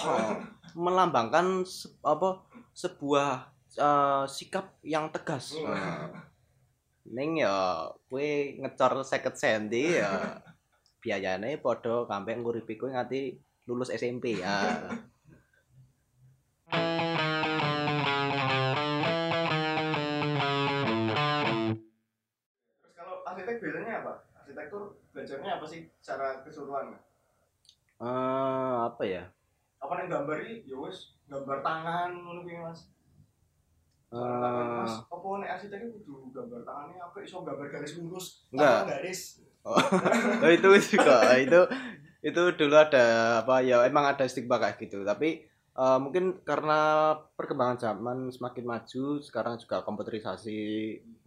[0.77, 5.57] melambangkan se- apa sebuah eh, sikap yang tegas.
[5.57, 5.73] Hmm.
[5.73, 6.30] Eh,
[7.09, 10.11] Ning ya kue ngecor 50 cm ya
[11.01, 14.85] biayane padha kampe nguripi kowe nganti lulus SMP ya.
[22.77, 24.13] Terus kalau arsitek biasanya apa?
[24.37, 27.01] Arsitektur belajarnya apa sih secara keseluruhan?
[27.97, 29.25] Eh apa ya?
[29.81, 30.69] Apa yang gambar ini?
[30.69, 32.93] Ya wis gambar tangan ngono kuwi Mas.
[34.12, 34.17] Eh.
[34.19, 35.50] Mas, apa nek
[35.95, 37.17] kudu gambar tangannya apa?
[37.24, 38.91] Iso gambar garis lurus, Enggak.
[38.91, 39.39] garis.
[39.63, 39.78] Oh,
[40.58, 41.32] itu juga.
[41.39, 41.60] Itu
[42.21, 43.06] itu dulu ada
[43.41, 45.08] apa ya emang ada stigma kayak gitu.
[45.08, 50.60] Tapi eh, mungkin karena perkembangan zaman semakin maju sekarang juga komputerisasi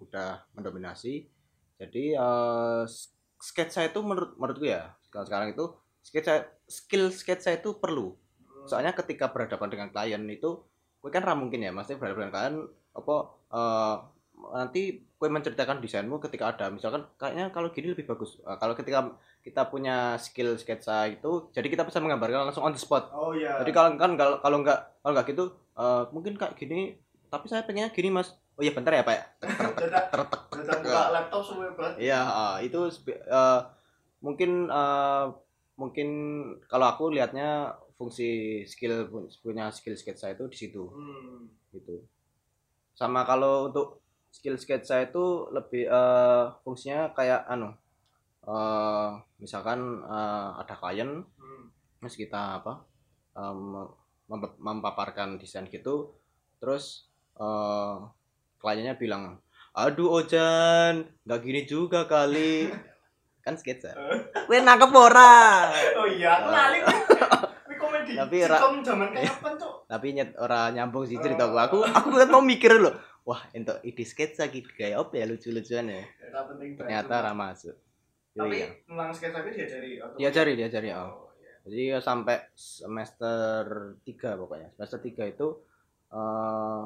[0.04, 1.24] udah mendominasi.
[1.80, 5.64] Jadi eh, s- sketsa itu menurut menurutku ya sekarang sekarang itu
[6.04, 6.34] sketsa
[6.68, 8.12] skill sketsa itu perlu.
[8.44, 8.68] Hmm.
[8.68, 10.56] soalnya ketika berhadapan dengan klien itu
[11.04, 12.54] gue kan ra mungkin ya maksudnya berhadapan dengan klien
[12.96, 13.14] apa
[13.52, 13.96] eh,
[14.56, 16.72] nanti gue menceritakan desainmu ketika ada.
[16.72, 18.40] Misalkan kayaknya kalau gini lebih bagus.
[18.40, 19.12] Eh, kalau ketika
[19.44, 23.12] kita punya skill sketsa itu jadi kita bisa menggambarkan langsung on the spot.
[23.12, 23.60] Oh iya.
[23.60, 25.44] jadi kalau kan kalau kalau nggak kalau nggak gitu
[25.76, 26.96] eh, mungkin kayak gini
[27.28, 28.32] tapi saya pengennya gini mas.
[28.56, 29.24] Oh iya bentar ya pak ya.
[30.08, 31.42] Tertek buka laptop
[31.76, 31.94] banget.
[32.00, 32.80] Iya, ah, itu
[34.24, 34.70] mungkin
[35.74, 36.08] mungkin
[36.70, 38.28] kalau aku lihatnya fungsi
[38.64, 39.06] skill
[39.38, 41.46] punya skill sketsa itu di situ Hmm.
[41.70, 42.02] gitu.
[42.92, 47.70] Sama kalau untuk skill sketsa itu lebih eh, fungsinya kayak anu
[48.44, 51.64] eh, misalkan eh, ada klien Hmm.
[51.98, 52.84] terus kita apa
[54.28, 56.14] mem- mempaparkan desain gitu
[56.58, 57.94] terus eh,
[58.58, 59.38] kliennya bilang
[59.72, 62.70] aduh Ojan nggak gini juga kali
[63.44, 63.94] kan sketsa
[64.46, 66.50] gue nangkep ora Oh iya, aku.
[68.04, 68.14] Komedi.
[68.14, 69.74] Tapi ra- Sitcom zaman kapan, Cuk?
[69.84, 73.80] tapi nyet ora nyambung sih cerita gue aku aku kan mau mikir loh wah untuk
[73.80, 76.40] ide sketsa gitu kayak apa ya lucu-lucuan ya Ya,
[76.74, 77.76] ternyata ra masuk
[78.32, 79.90] Tapi iya tentang sketsa itu diajari.
[79.96, 80.98] atau- diajari diajari oh.
[80.98, 81.52] Oh, iya.
[81.62, 83.62] Jadi ya sampai semester
[84.02, 84.68] 3 pokoknya.
[84.74, 85.46] Semester 3 itu
[86.10, 86.82] eh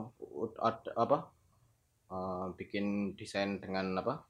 [0.59, 1.19] ada apa?
[2.09, 4.23] eh, bikin desain dengan apa?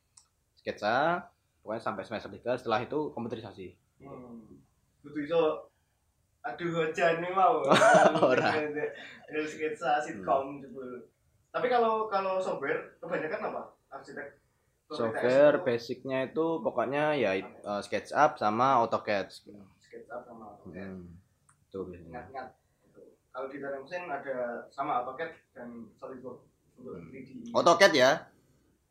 [0.55, 1.27] sketsa.
[1.59, 3.69] Pokoknya sampai semester 3 setelah itu komputerisasi.
[3.99, 4.47] Hmm.
[5.17, 5.67] Iso
[6.43, 7.61] aduh hujan nih mau.
[8.31, 8.51] Ora.
[9.29, 11.05] Ada sketsa sitcom jebul.
[11.53, 13.63] Tapi kalau kalau software kebanyakan apa?
[13.93, 14.39] Arsitek.
[14.89, 19.29] Software basicnya itu pokoknya ya eh, SketchUp sama AutoCAD.
[19.81, 20.77] SketchUp sama AutoCAD.
[20.77, 21.13] Hmm.
[21.69, 22.09] Itu biasanya.
[22.09, 22.49] Ingat-ingat.
[23.29, 24.37] Kalau di dalam mesin ada
[24.73, 25.69] sama AutoCAD dan
[26.01, 26.49] SolidWorks
[26.81, 27.11] untuk Hmm.
[27.13, 27.53] 3D.
[27.53, 28.11] AutoCAD ya?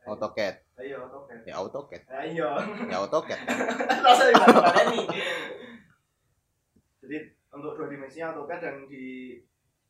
[0.05, 0.55] AutoCAD.
[0.77, 1.39] Ayo AutoCAD.
[1.49, 2.03] Ya AutoCAD.
[2.13, 2.47] Ayo.
[2.87, 3.57] Ya AutoCAD kan.
[4.05, 5.05] Rasa gimana nih?
[7.01, 7.17] Jadi
[7.57, 9.37] untuk dua dimensinya AutoCAD dan di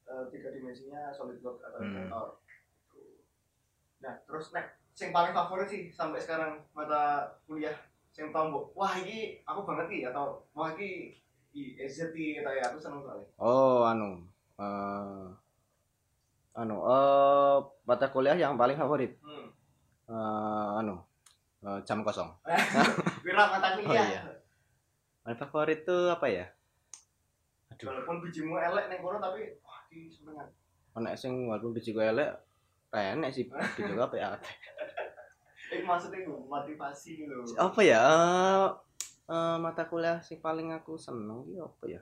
[0.03, 1.88] eh, tiga dimensinya SolidWorks atau Hmm.
[1.89, 2.27] Inventor.
[3.97, 7.73] Nah, terus nek sing paling favorit sih sampai sekarang mata kuliah
[8.10, 11.13] sing tau mbok wah ini aku banget nih atau wah ini
[11.51, 13.27] i EZ nih atau ya aku seneng soalnya.
[13.38, 14.25] Oh, anu.
[14.58, 15.25] eh
[16.56, 19.53] anu eh mata kuliah yang paling favorit Hmm.
[20.10, 20.97] eh anu
[21.62, 22.30] eh, jam kosong.
[23.25, 24.06] Wira mata Oh kuliah.
[24.08, 24.21] iya.
[25.21, 26.45] Paling favorit tuh apa ya?
[27.77, 30.49] Aduh, Walaupun bijimu elek neng kono tapi wah ini semangat.
[30.97, 32.33] anak sing walaupun biji gue elek,
[32.89, 34.33] enek sih biji gue apa ya?
[35.69, 37.45] Eh maksudnya motivasi loh.
[37.53, 38.01] Apa ya?
[38.01, 38.69] Eh,
[39.29, 42.01] eh, mata kuliah sing paling aku seneng iki apa ya?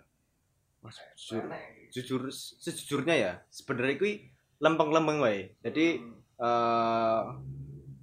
[0.79, 1.43] Mas jujur,
[1.91, 4.31] jujur sejujurnya ya, sebenarnya kui
[4.63, 5.51] lempeng-lempeng wae.
[5.59, 6.15] Jadi Hmm.
[6.39, 7.23] eh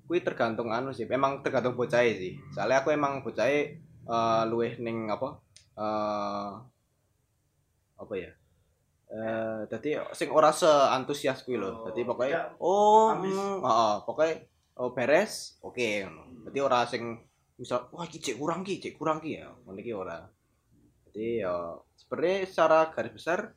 [0.04, 2.37] kui tergantung anu sih, emang tergantung bocah sih.
[2.52, 3.80] Soalnya aku emang bocah eh
[4.44, 5.40] luweh ning apa?
[5.72, 6.52] eh
[8.02, 8.30] apa ya?
[9.12, 11.68] eh dadi sing ora seantusias kuwi lho.
[11.68, 14.28] Oh, Dadi pokoke tidak oh, mm, heeh, pokoke
[14.80, 16.48] oh, beres, oke ngono.
[16.48, 17.20] Dadi ora sing
[17.60, 19.52] misal wah iki cek kurang ki, cek kurang ki ya.
[19.52, 20.16] Ngono iki ora.
[21.12, 23.52] Jadi ya sebenarnya secara garis besar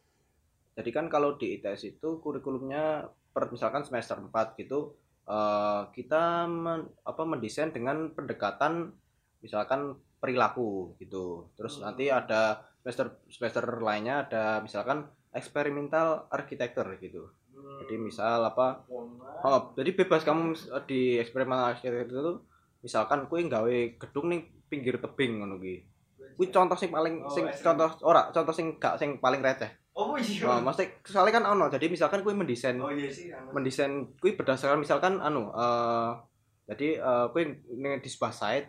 [0.76, 6.92] jadi kan kalau di ITS itu kurikulumnya per misalkan semester 4 gitu eh, kita men-
[7.08, 8.92] apa mendesain dengan pendekatan
[9.40, 11.48] misalkan perilaku gitu.
[11.56, 11.90] Terus Hmm.
[11.90, 17.34] nanti ada semester semester lainnya ada misalkan eksperimental arsitektur gitu.
[17.82, 18.86] Jadi misal apa
[19.46, 22.34] Oh, jadi bebas kamu mis- di eksperimen arsitektur itu
[22.86, 25.86] misalkan kue gawe gedung ning pinggir tebing ngono kuwi.
[26.38, 29.70] Kuwi contoh sing paling Oh, sing contoh ora, contoh sing gak sing paling receh.
[29.94, 30.50] Oh iya.
[30.50, 31.66] Oh, mesti soalnya kan ono.
[31.70, 33.30] Jadi misalkan kue mendesain Oh iya sih.
[33.30, 33.54] anu.
[33.54, 36.12] mendesain kue berdasarkan misalkan anu eh
[36.70, 37.42] jadi eh kue
[37.78, 38.68] ning di sebuah site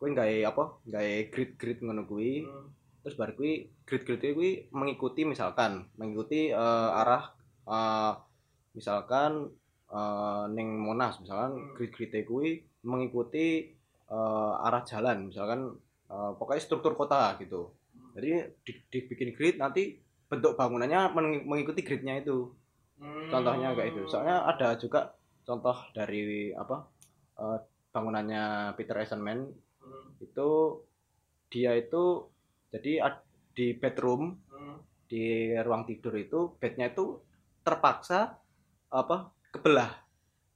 [0.00, 0.64] kue gawe apa?
[0.88, 2.42] Gawe grid-grid ngono kuwi.
[2.48, 2.66] Hmm.
[3.02, 7.34] Terus baru kue grid-grid kuwi mengikuti misalkan mengikuti eh, arah
[7.66, 8.12] eh,
[8.72, 9.50] misalkan
[9.90, 11.74] eh, ning Monas misalkan Hmm.
[11.74, 13.74] grid-grid kuwi mengikuti
[14.06, 15.74] eh, arah jalan misalkan
[16.06, 17.74] eh, pokoknya struktur kota gitu.
[18.12, 18.30] Jadi
[18.62, 19.96] di- dibikin grid nanti
[20.28, 22.54] bentuk bangunannya meng- mengikuti gridnya itu.
[23.02, 23.26] Hmm.
[23.28, 24.02] Contohnya kayak itu.
[24.06, 25.10] Soalnya ada juga
[25.42, 26.86] contoh dari apa
[27.42, 27.58] eh,
[27.90, 29.50] bangunannya Peter Eisenman
[29.82, 30.14] Hmm.
[30.22, 30.78] itu
[31.50, 32.30] dia itu
[32.72, 34.80] jadi ad- di bedroom Hmm.
[35.06, 37.20] di ruang tidur itu bednya itu
[37.60, 38.40] terpaksa
[38.88, 39.16] apa
[39.52, 39.92] kebelah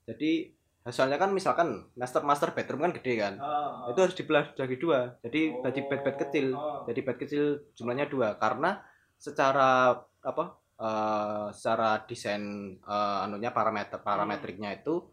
[0.03, 0.49] jadi
[0.81, 3.91] hasilnya kan misalkan master master bedroom kan gede kan Ah, ah.
[3.91, 5.61] itu harus dibelah jadi dua jadi Oh.
[5.61, 6.81] jadi bed bed kecil Ah.
[6.87, 7.43] jadi bed kecil
[7.75, 8.81] jumlahnya dua karena
[9.15, 10.45] secara apa
[10.77, 12.43] eh, secara desain
[12.77, 15.05] eh, anunya parameter parametriknya itu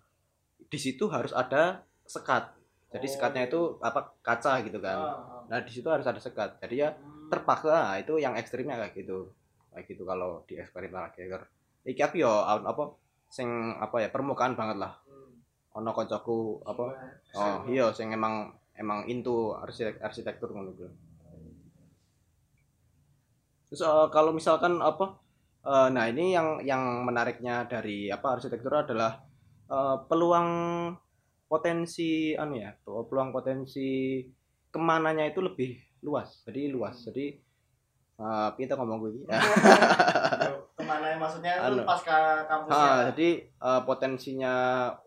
[0.64, 2.49] di situ harus ada sekat
[2.94, 3.12] jadi Oh.
[3.12, 4.96] sekatnya itu apa kaca gitu Ah, kan.
[5.02, 5.42] Ah.
[5.50, 6.62] nah di situ harus ada sekat.
[6.62, 7.26] Jadi ya Hmm.
[7.26, 9.35] terpaksa nah, itu yang ekstrimnya kayak gitu.
[9.74, 11.42] Kayak gitu kalau di eksperimen arsitektur
[11.85, 12.94] iki aku yo apa
[13.28, 14.94] sing apa ya permukaan banget lah.
[15.04, 15.42] Hmm.
[15.74, 16.87] ono koncoku apa?
[17.35, 20.88] Oh iya sing emang emang into arsitek arsitektur ngono kuwi.
[23.66, 25.18] Terus eh, kalau misalkan apa
[25.64, 29.18] eh, nah ini yang yang menariknya dari apa arsitektur adalah
[29.66, 30.48] eh, peluang
[31.46, 34.20] potensi anu ya peluang potensi
[34.68, 37.37] ke mananya itu lebih luas jadi luas jadi
[38.18, 39.11] eh, kita ngomong gue
[40.74, 41.83] ke mana ya maksudnya itu Anu.
[41.87, 42.18] pas ke
[42.50, 44.54] kampusnya Ah, jadi eh, potensinya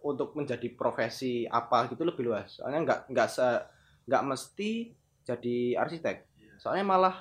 [0.02, 2.58] untuk menjadi profesi apa gitu lebih luas.
[2.58, 3.48] Soalnya nggak nggak se
[4.08, 4.72] nggak mesti
[5.28, 6.18] jadi arsitek.
[6.40, 6.54] Iya.
[6.58, 7.16] Soalnya malah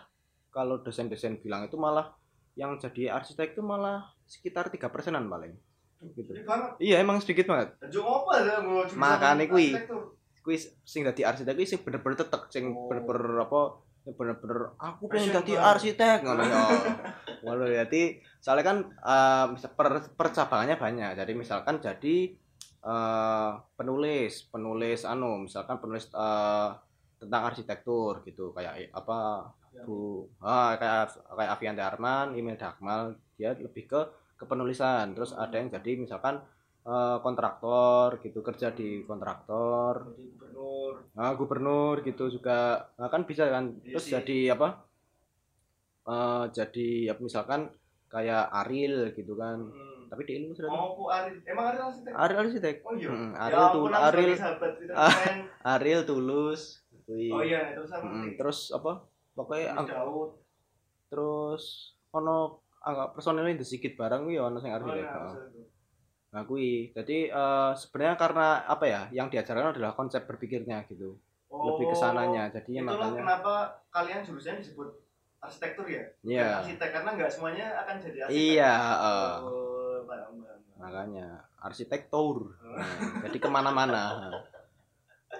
[0.54, 2.14] kalau dosen-dosen bilang itu malah
[2.56, 5.52] yang jadi arsitek itu malah sekitar tiga persenan paling.
[6.02, 6.30] Gitu.
[6.78, 7.74] Iya emang sedikit banget.
[8.94, 9.74] Makanya kuwi.
[10.44, 12.86] Kuis sing dadi arsitek kuwi sing bener-bener tetek, sing Oh.
[12.86, 16.62] bener-bener apa bener-bener aku pengen jadi arsitek ngono ya.
[17.42, 18.02] Ngono jadi
[18.38, 18.78] soalnya kan
[19.50, 21.10] misal per, percabangannya banyak.
[21.18, 22.30] Jadi misalkan jadi
[22.86, 26.70] eh, penulis, penulis anu, misalkan penulis eh,
[27.18, 29.50] tentang arsitektur gitu kayak apa
[29.84, 34.00] Bu ah, kayak kayak Avianti Arman, Emil Dakmal, dia lebih ke
[34.36, 35.12] kepenulisan.
[35.12, 36.40] Terus ada yang jadi misalkan
[36.82, 40.06] eh, kontraktor gitu kerja di kontraktor.
[40.08, 40.92] Jadi gubernur.
[41.12, 42.58] Nah gubernur gitu juga.
[42.94, 43.74] Nah, kan bisa kan?
[43.78, 44.12] Iya terus sih.
[44.14, 44.68] jadi apa?
[46.06, 47.66] Eh jadi ya, misalkan
[48.06, 49.58] kayak Aril gitu kan.
[49.60, 49.94] Hmm.
[50.06, 52.12] tapi di ilmu sudah mau ku Aril emang Aril arsitek?
[52.14, 52.76] Aril arsitek.
[52.80, 53.10] Oh iya.
[53.10, 55.10] Mm, Ya Aril tuh ampun, aku Aril sahabat Ah.
[55.74, 56.62] Aril tulus
[57.02, 57.26] kuwi.
[57.28, 58.92] oh iya terus apa Mm, sih terus apa?
[59.34, 60.30] Pokoknya Daud.
[61.06, 61.64] terus
[62.08, 65.62] ono agak personilnya sedikit barang kuwi ono sing Oh, arsitek nah, itu.
[66.30, 71.18] nah kuwi jadi eh, sebenarnya karena apa ya yang diajarkan adalah konsep berpikirnya gitu
[71.50, 73.54] lebih ke sananya jadinya Itulah makanya kenapa
[73.90, 74.88] kalian jurusannya disebut
[75.36, 76.02] arsitektur ya?
[76.20, 76.48] Bukan Iya.
[76.58, 78.38] Arsitek karena nggak semuanya akan jadi arsitek.
[78.38, 79.32] iya heeh.
[79.42, 80.58] Oh, paham, paham.
[80.76, 84.30] makanya arsitektur Nah, jadi ke mana-mana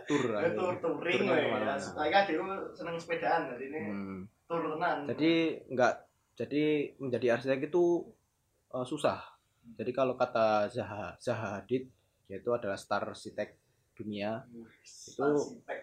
[0.06, 1.74] tur Ya, tur touring ya.
[1.76, 4.18] Saya kan dulu seneng sepedaan jadi ini Hmm.
[4.46, 4.98] tur tenan.
[5.11, 5.32] jadi
[5.66, 6.05] enggak
[6.37, 8.07] jadi menjadi arsitek itu
[8.70, 9.18] eh, susah
[9.74, 11.91] jadi kalau kata Zaha Zaha Hadid
[12.30, 13.57] yaitu adalah star arsitek
[13.97, 14.45] dunia
[14.84, 15.28] itu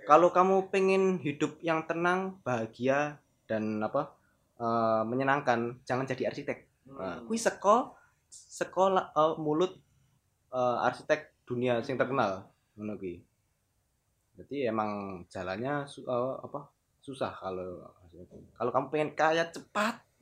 [0.05, 3.17] kalau kamu pengen hidup yang tenang bahagia
[3.49, 4.13] dan apa
[4.57, 6.99] eh, menyenangkan jangan jadi arsitek Hmm.
[6.99, 7.95] Nah, kui seko
[8.27, 9.71] sekolah eh, mulut
[10.51, 12.43] eh, arsitek dunia sing terkenal
[12.75, 13.23] ngono kuwi.
[14.35, 16.67] Jadi emang jalannya su- eh, apa
[16.99, 17.87] susah kalau
[18.51, 20.12] kalau kamu pengen kaya cepat Hmm.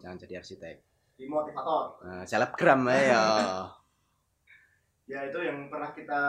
[0.00, 0.76] Jangan jadi arsitek.
[1.14, 2.00] Di motivator.
[2.02, 3.22] Nah, selebgram ya.
[5.04, 6.22] Ya itu yang pernah kita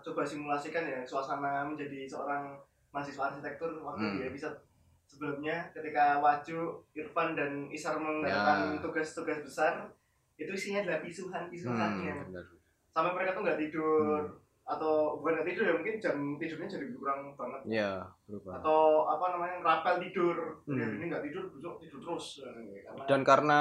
[0.00, 2.56] coba simulasikan ya suasana menjadi seorang
[2.88, 4.16] mahasiswa arsitektur waktu Hmm.
[4.16, 4.56] di episode
[5.04, 6.60] sebelumnya ketika Waju,
[6.92, 8.80] Irfan dan Isar mengerjakan Ya.
[8.80, 9.92] tugas-tugas besar
[10.34, 12.44] itu isinya adalah pisuhan-pisuhan Hmm, yang benar.
[12.88, 14.45] sampai mereka tuh nggak tidur Hmm.
[14.66, 17.90] Atau bukan nggak tidur ya mungkin jam tidurnya jadi kurang banget Iya,
[18.26, 18.58] berubah.
[18.58, 20.74] atau apa namanya rapel tidur Hmm.
[20.74, 23.60] hari ini nggak tidur besok tidur terus karena Dan karena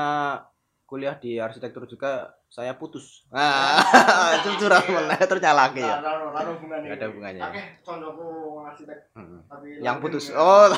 [0.85, 3.25] kuliah di arsitektur juga saya putus.
[3.29, 3.81] Nah,
[4.37, 5.97] itu curang meneh ternyala lagi ya.
[5.97, 7.41] Nah, hubungannya Nggak ada hubungannya.
[7.43, 8.27] oke contohku
[8.63, 9.41] arsitek Hmm.
[9.45, 10.25] tapi Yang putus.
[10.27, 10.33] ya.
[10.35, 10.65] Oh,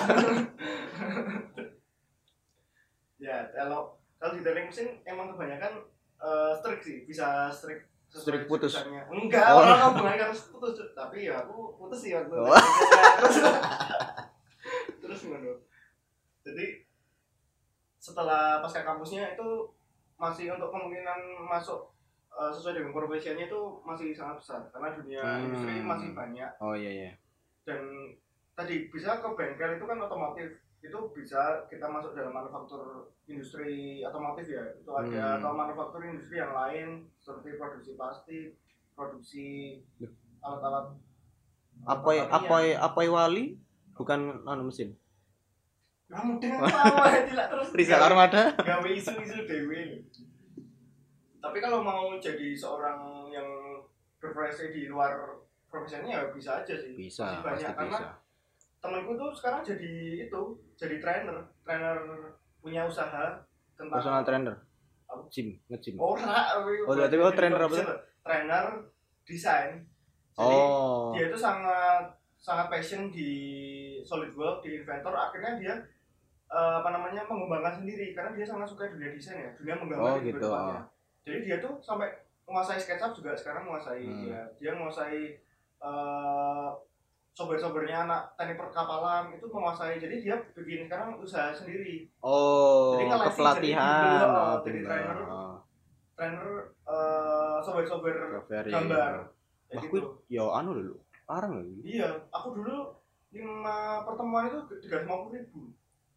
[3.17, 3.80] ya kalau
[4.15, 5.73] kalau di teknik mesin emang kebanyakan
[6.17, 8.74] eh, strict sih bisa strict sesuai putus.
[9.08, 9.62] enggak Oh.
[9.62, 12.49] orang hubungannya harus putus tapi ya aku putus sih waktu Oh.
[13.20, 13.38] terus
[14.97, 15.53] terus ngono
[16.41, 16.88] jadi
[17.97, 19.47] setelah pasca kampusnya itu
[20.16, 21.91] masih untuk kemungkinan masuk
[22.32, 25.43] eh, sesuai dengan profesinya itu masih sangat besar karena dunia Hmm.
[25.45, 27.12] industri masih banyak oh iya iya.
[27.64, 27.80] dan
[28.53, 30.47] tadi bisa ke bengkel itu kan otomotif
[30.78, 32.82] itu bisa kita masuk dalam manufaktur
[33.25, 35.36] industri otomotif ya itu ada Hmm.
[35.38, 38.45] atau manufaktur industri yang lain seperti produksi plastik
[38.93, 39.47] produksi
[40.39, 40.93] alat-alat
[41.80, 43.57] Apa apa apa wali
[43.93, 44.93] bukan anu mesin.
[46.07, 46.39] kamu
[47.51, 48.55] terus Rizal Armada.
[48.55, 50.01] gawe isu-isu dewe
[51.38, 52.97] tapi kalau mau jadi seorang
[53.28, 53.45] yang
[54.17, 55.36] berprofesi di luar
[55.67, 58.09] profesinya ya bisa aja sih Bisa, Masih banyak pasti karena bisa.
[58.80, 60.41] temanku tuh sekarang jadi itu
[60.78, 61.97] jadi trainer trainer
[62.57, 63.34] punya usaha
[63.73, 64.55] tentang Personal trainer.
[65.07, 65.23] Apa?
[65.28, 65.95] Gym, nge-gym.
[65.97, 67.78] oh, ra- Oh, berarti oh, trainer apa
[68.21, 68.65] trainer
[69.23, 69.82] desain
[70.32, 71.11] jadi Oh.
[71.11, 72.03] dia itu sangat
[72.38, 73.32] sangat passion di
[74.01, 75.73] SolidWorks di Inventor akhirnya dia
[76.47, 80.19] eh, apa namanya mengembangkan sendiri karena dia sangat suka dunia desain ya dunia menggambar Oh,
[80.21, 80.39] gitu.
[80.39, 80.80] depannya.
[81.23, 82.07] jadi dia tuh sampai
[82.43, 84.21] menguasai SketchUp juga sekarang menguasai Hmm.
[84.21, 85.19] dia dia menguasai
[85.78, 86.69] eh
[87.38, 93.19] software-softwarenya anak teknik perkapalan itu menguasai jadi dia bikin sekarang usaha sendiri Oh, Jadi kan
[93.29, 94.01] kepelatihan.
[94.01, 94.25] jadi Oh,
[94.57, 94.89] gitu, jadi benar.
[94.89, 95.17] trainer.
[95.29, 95.55] Oh,
[96.17, 96.49] trainer
[96.81, 99.13] eh software-software Software, gambar
[99.67, 100.95] kayak Wah, gitu ya anu lho.
[101.27, 101.69] Arang lho.
[101.83, 102.89] iya aku dulu
[103.29, 105.59] lima pertemuan itu tiga lima puluh ribu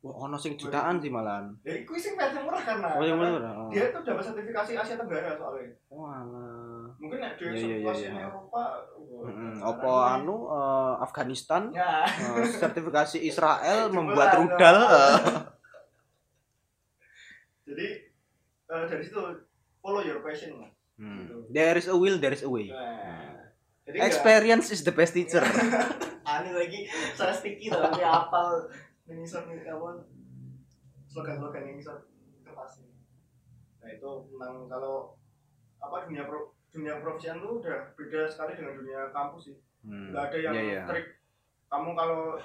[0.01, 1.53] Wah, ono sing jutaan sih malahan.
[1.61, 3.53] ya itu sih versi murah karena Oh, yang murah.
[3.55, 3.69] Oh.
[3.69, 6.89] dia tuh dapat sertifikasi Asia Tenggara soalnya Walah.
[6.97, 8.25] mungkin nek iya, sertifikasi iya.
[8.25, 8.65] Eropa
[8.97, 14.79] wah, Heeh, apa anu eh, Afghanistan ya eh, sertifikasi Israel membuat rudal.
[17.63, 17.87] jadi
[18.67, 19.21] eh, dari situ
[19.79, 21.49] follow your passion lah Hmm.
[21.49, 22.69] There is a will, there is a way.
[22.69, 23.41] nah,
[23.83, 25.41] jadi nggak- Experience is the best teacher.
[26.31, 28.69] aneh lagi saya sticky nanti apal
[29.11, 30.07] mengisar nih apa
[31.05, 31.97] slogan-slogan yang ngisar
[32.41, 32.95] kertas ini
[33.79, 35.17] nah itu tentang kalau
[35.79, 36.41] apa dunia pro
[36.71, 40.13] dunia profesional tuh udah beda sekali dengan dunia kampus sih Hmm.
[40.13, 40.83] nggak ada yang Iya, iya.
[40.85, 41.07] trik
[41.67, 42.37] kamu kalau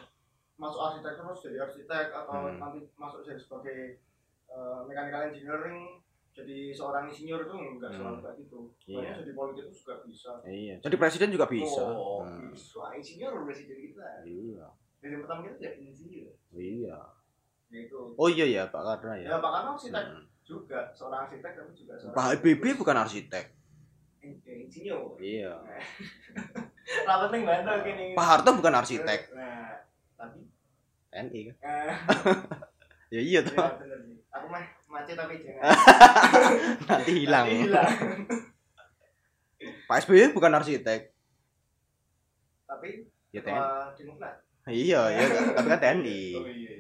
[0.56, 2.56] masuk arsitek terus jadi arsitek atau Hmm.
[2.58, 4.00] nanti masuk jadi sebagai
[4.48, 6.00] uh, mechanical engineering
[6.32, 8.00] jadi seorang insinyur itu enggak Hmm.
[8.00, 10.76] selalu kayak gitu banyak jadi politik itu juga bisa Iya.
[10.80, 11.84] Jadi presiden juga bisa.
[11.84, 12.50] oh, Hmm.
[12.50, 14.68] bisa insinyur presiden kita Iya.
[15.06, 16.98] Dari pertama kita jadi insinyur Iya.
[17.68, 19.28] ya itu Oh iya ya Pak Karna ya.
[19.28, 20.24] ya Pak Karno arsitek Hmm.
[20.42, 22.80] juga seorang arsitek tapi juga seorang Pak politikus.
[22.80, 23.46] bukan arsitek.
[24.20, 25.54] In- insinyur Iya.
[26.86, 29.20] Nah, penting banget gini Pak Harto bukan arsitek.
[29.32, 29.74] nah
[30.16, 30.46] tapi
[31.12, 31.56] TNI kan.
[31.62, 31.94] eh,
[33.14, 33.54] Ya iya tuh.
[33.54, 33.70] ya
[34.32, 35.62] aku mah macet tapi jangan
[36.90, 37.46] Nanti hilang.
[37.46, 37.90] Nanti hilang
[39.86, 41.14] Pak SBY bukan arsitek.
[42.66, 43.44] tapi Ya.
[43.44, 46.22] Wah, demokrat Iya, iya tapi kan TNI.
[46.34, 46.74] oh iya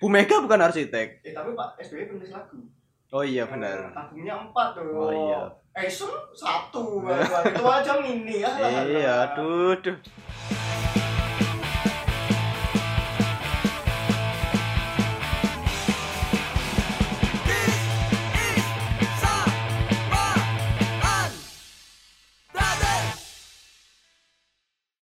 [0.00, 1.20] Bu Mega bukan arsitek.
[1.20, 2.56] eh tapi Pak SBY penulis lagu
[3.12, 3.92] Oh iya Eh, benar.
[3.92, 5.40] albumnya empat tuh Oh iya.
[5.76, 5.90] eh
[6.32, 8.50] satu itu aja mini ya
[8.82, 9.96] Iya, aduh, aduh.